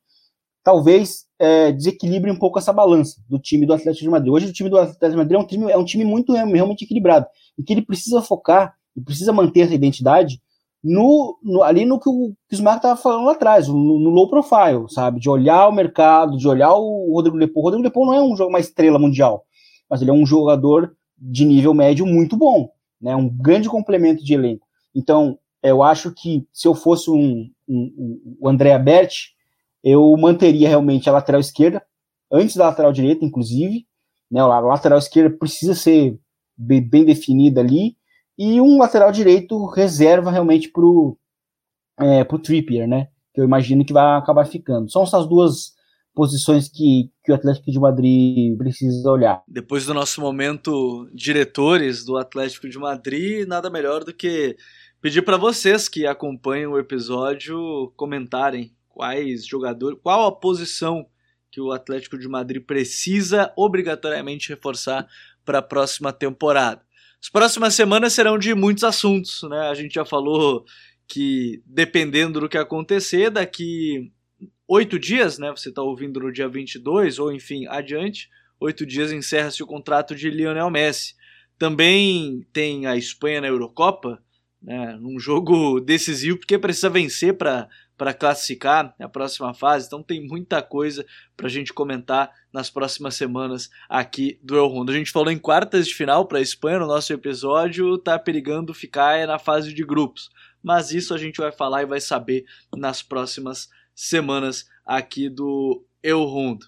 [0.64, 4.32] talvez é, desequilibre um pouco essa balança do time do Atlético de Madrid.
[4.32, 6.84] Hoje o time do Atlético de Madrid é um time, é um time muito realmente
[6.84, 7.26] equilibrado
[7.58, 10.41] e que ele precisa focar e precisa manter essa identidade
[10.84, 14.10] no, no, ali no que o, que o Smart estava falando lá atrás, no, no,
[14.10, 15.20] low profile, sabe?
[15.20, 17.64] De olhar o mercado, de olhar o Rodrigo Lepou.
[17.64, 19.46] O Rodrigo Lepou não é um jogo uma estrela mundial,
[19.89, 22.70] mas ele é um jogador de nível médio muito bom
[23.06, 24.66] né, um grande complemento de elenco.
[24.93, 29.36] Então, eu acho que se eu fosse um, um, um, o André Berti,
[29.84, 31.84] eu manteria realmente a lateral esquerda,
[32.32, 33.86] antes da lateral direita, inclusive.
[34.32, 36.20] Né, a lateral esquerda precisa ser
[36.58, 37.96] bem definida ali,
[38.38, 41.18] e um lateral direito reserva realmente para o
[42.00, 43.08] é, Trippier, né?
[43.34, 44.92] Que eu imagino que vai acabar ficando.
[44.92, 45.74] São essas duas
[46.14, 49.44] posições que, que o Atlético de Madrid precisa olhar.
[49.48, 54.56] Depois do nosso momento diretores do Atlético de Madrid, nada melhor do que
[55.02, 61.06] pedir para vocês que acompanham o episódio comentarem quais jogadores, qual a posição
[61.52, 65.08] que o Atlético de Madrid precisa obrigatoriamente reforçar
[65.44, 66.82] para a próxima temporada.
[67.22, 69.70] As próximas semanas serão de muitos assuntos, né?
[69.70, 70.66] A gente já falou
[71.07, 74.11] que dependendo do que acontecer, daqui
[74.68, 75.51] oito dias, né?
[75.51, 78.30] Você está ouvindo no dia 22, ou enfim, adiante.
[78.59, 81.16] Oito dias encerra-se o contrato de Lionel Messi.
[81.57, 84.22] Também tem a Espanha na Eurocopa,
[84.61, 84.97] né?
[85.01, 89.88] Um jogo decisivo, porque precisa vencer para para classificar a próxima fase.
[89.88, 94.91] Então tem muita coisa para a gente comentar nas próximas semanas aqui do El Rondo.
[94.91, 98.74] A gente falou em quartas de final para a Espanha no nosso episódio, tá perigando
[98.74, 100.30] ficar na fase de grupos.
[100.62, 106.24] Mas isso a gente vai falar e vai saber nas próximas semanas aqui do Eu
[106.24, 106.66] Rondo.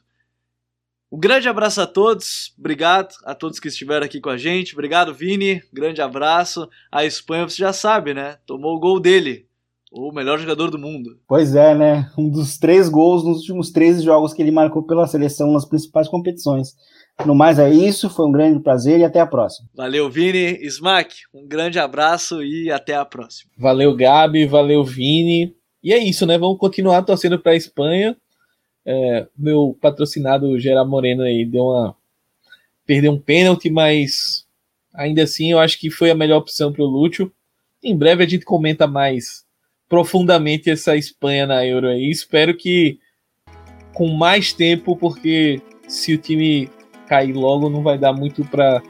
[1.09, 5.13] Um grande abraço a todos, obrigado a todos que estiveram aqui com a gente, obrigado
[5.13, 6.69] Vini, grande abraço.
[6.91, 8.37] A Espanha você já sabe, né?
[8.45, 9.46] Tomou o gol dele,
[9.97, 11.17] o melhor jogador do mundo.
[11.27, 12.11] Pois é, né?
[12.17, 16.07] Um dos três gols nos últimos 13 jogos que ele marcou pela seleção nas principais
[16.07, 16.75] competições.
[17.25, 19.67] No mais é isso, foi um grande prazer e até a próxima.
[19.75, 20.59] Valeu, Vini.
[20.67, 23.51] Smack, um grande abraço e até a próxima.
[23.57, 25.55] Valeu, Gabi, valeu, Vini.
[25.83, 26.37] E é isso, né?
[26.37, 28.15] Vamos continuar torcendo para a Espanha.
[28.85, 31.95] É, meu patrocinado Gerard Moreno aí deu uma.
[32.85, 34.45] Perdeu um pênalti, mas
[34.93, 37.31] ainda assim eu acho que foi a melhor opção para o Lúcio.
[37.83, 39.46] Em breve a gente comenta mais
[39.89, 42.09] profundamente essa Espanha na Euro aí.
[42.09, 42.99] Espero que
[43.93, 46.69] com mais tempo, porque se o time
[47.07, 48.81] cair logo não vai dar muito para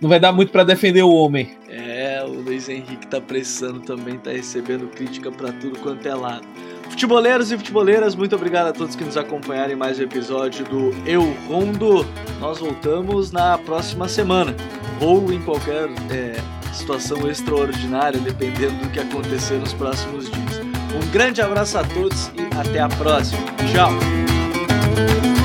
[0.00, 1.56] não vai dar muito para defender o homem.
[1.68, 6.46] É, o Luiz Henrique tá precisando também, tá recebendo crítica para tudo quanto é lado.
[6.90, 10.90] Futeboleiros e futeboleiras, muito obrigado a todos que nos acompanharam em mais um episódio do
[11.06, 12.06] Eu Rondo.
[12.38, 14.54] Nós voltamos na próxima semana,
[15.00, 16.36] ou em qualquer é,
[16.76, 20.60] situação extraordinária, dependendo do que acontecer nos próximos dias.
[20.94, 23.42] Um grande abraço a todos e até a próxima.
[23.72, 25.35] Tchau!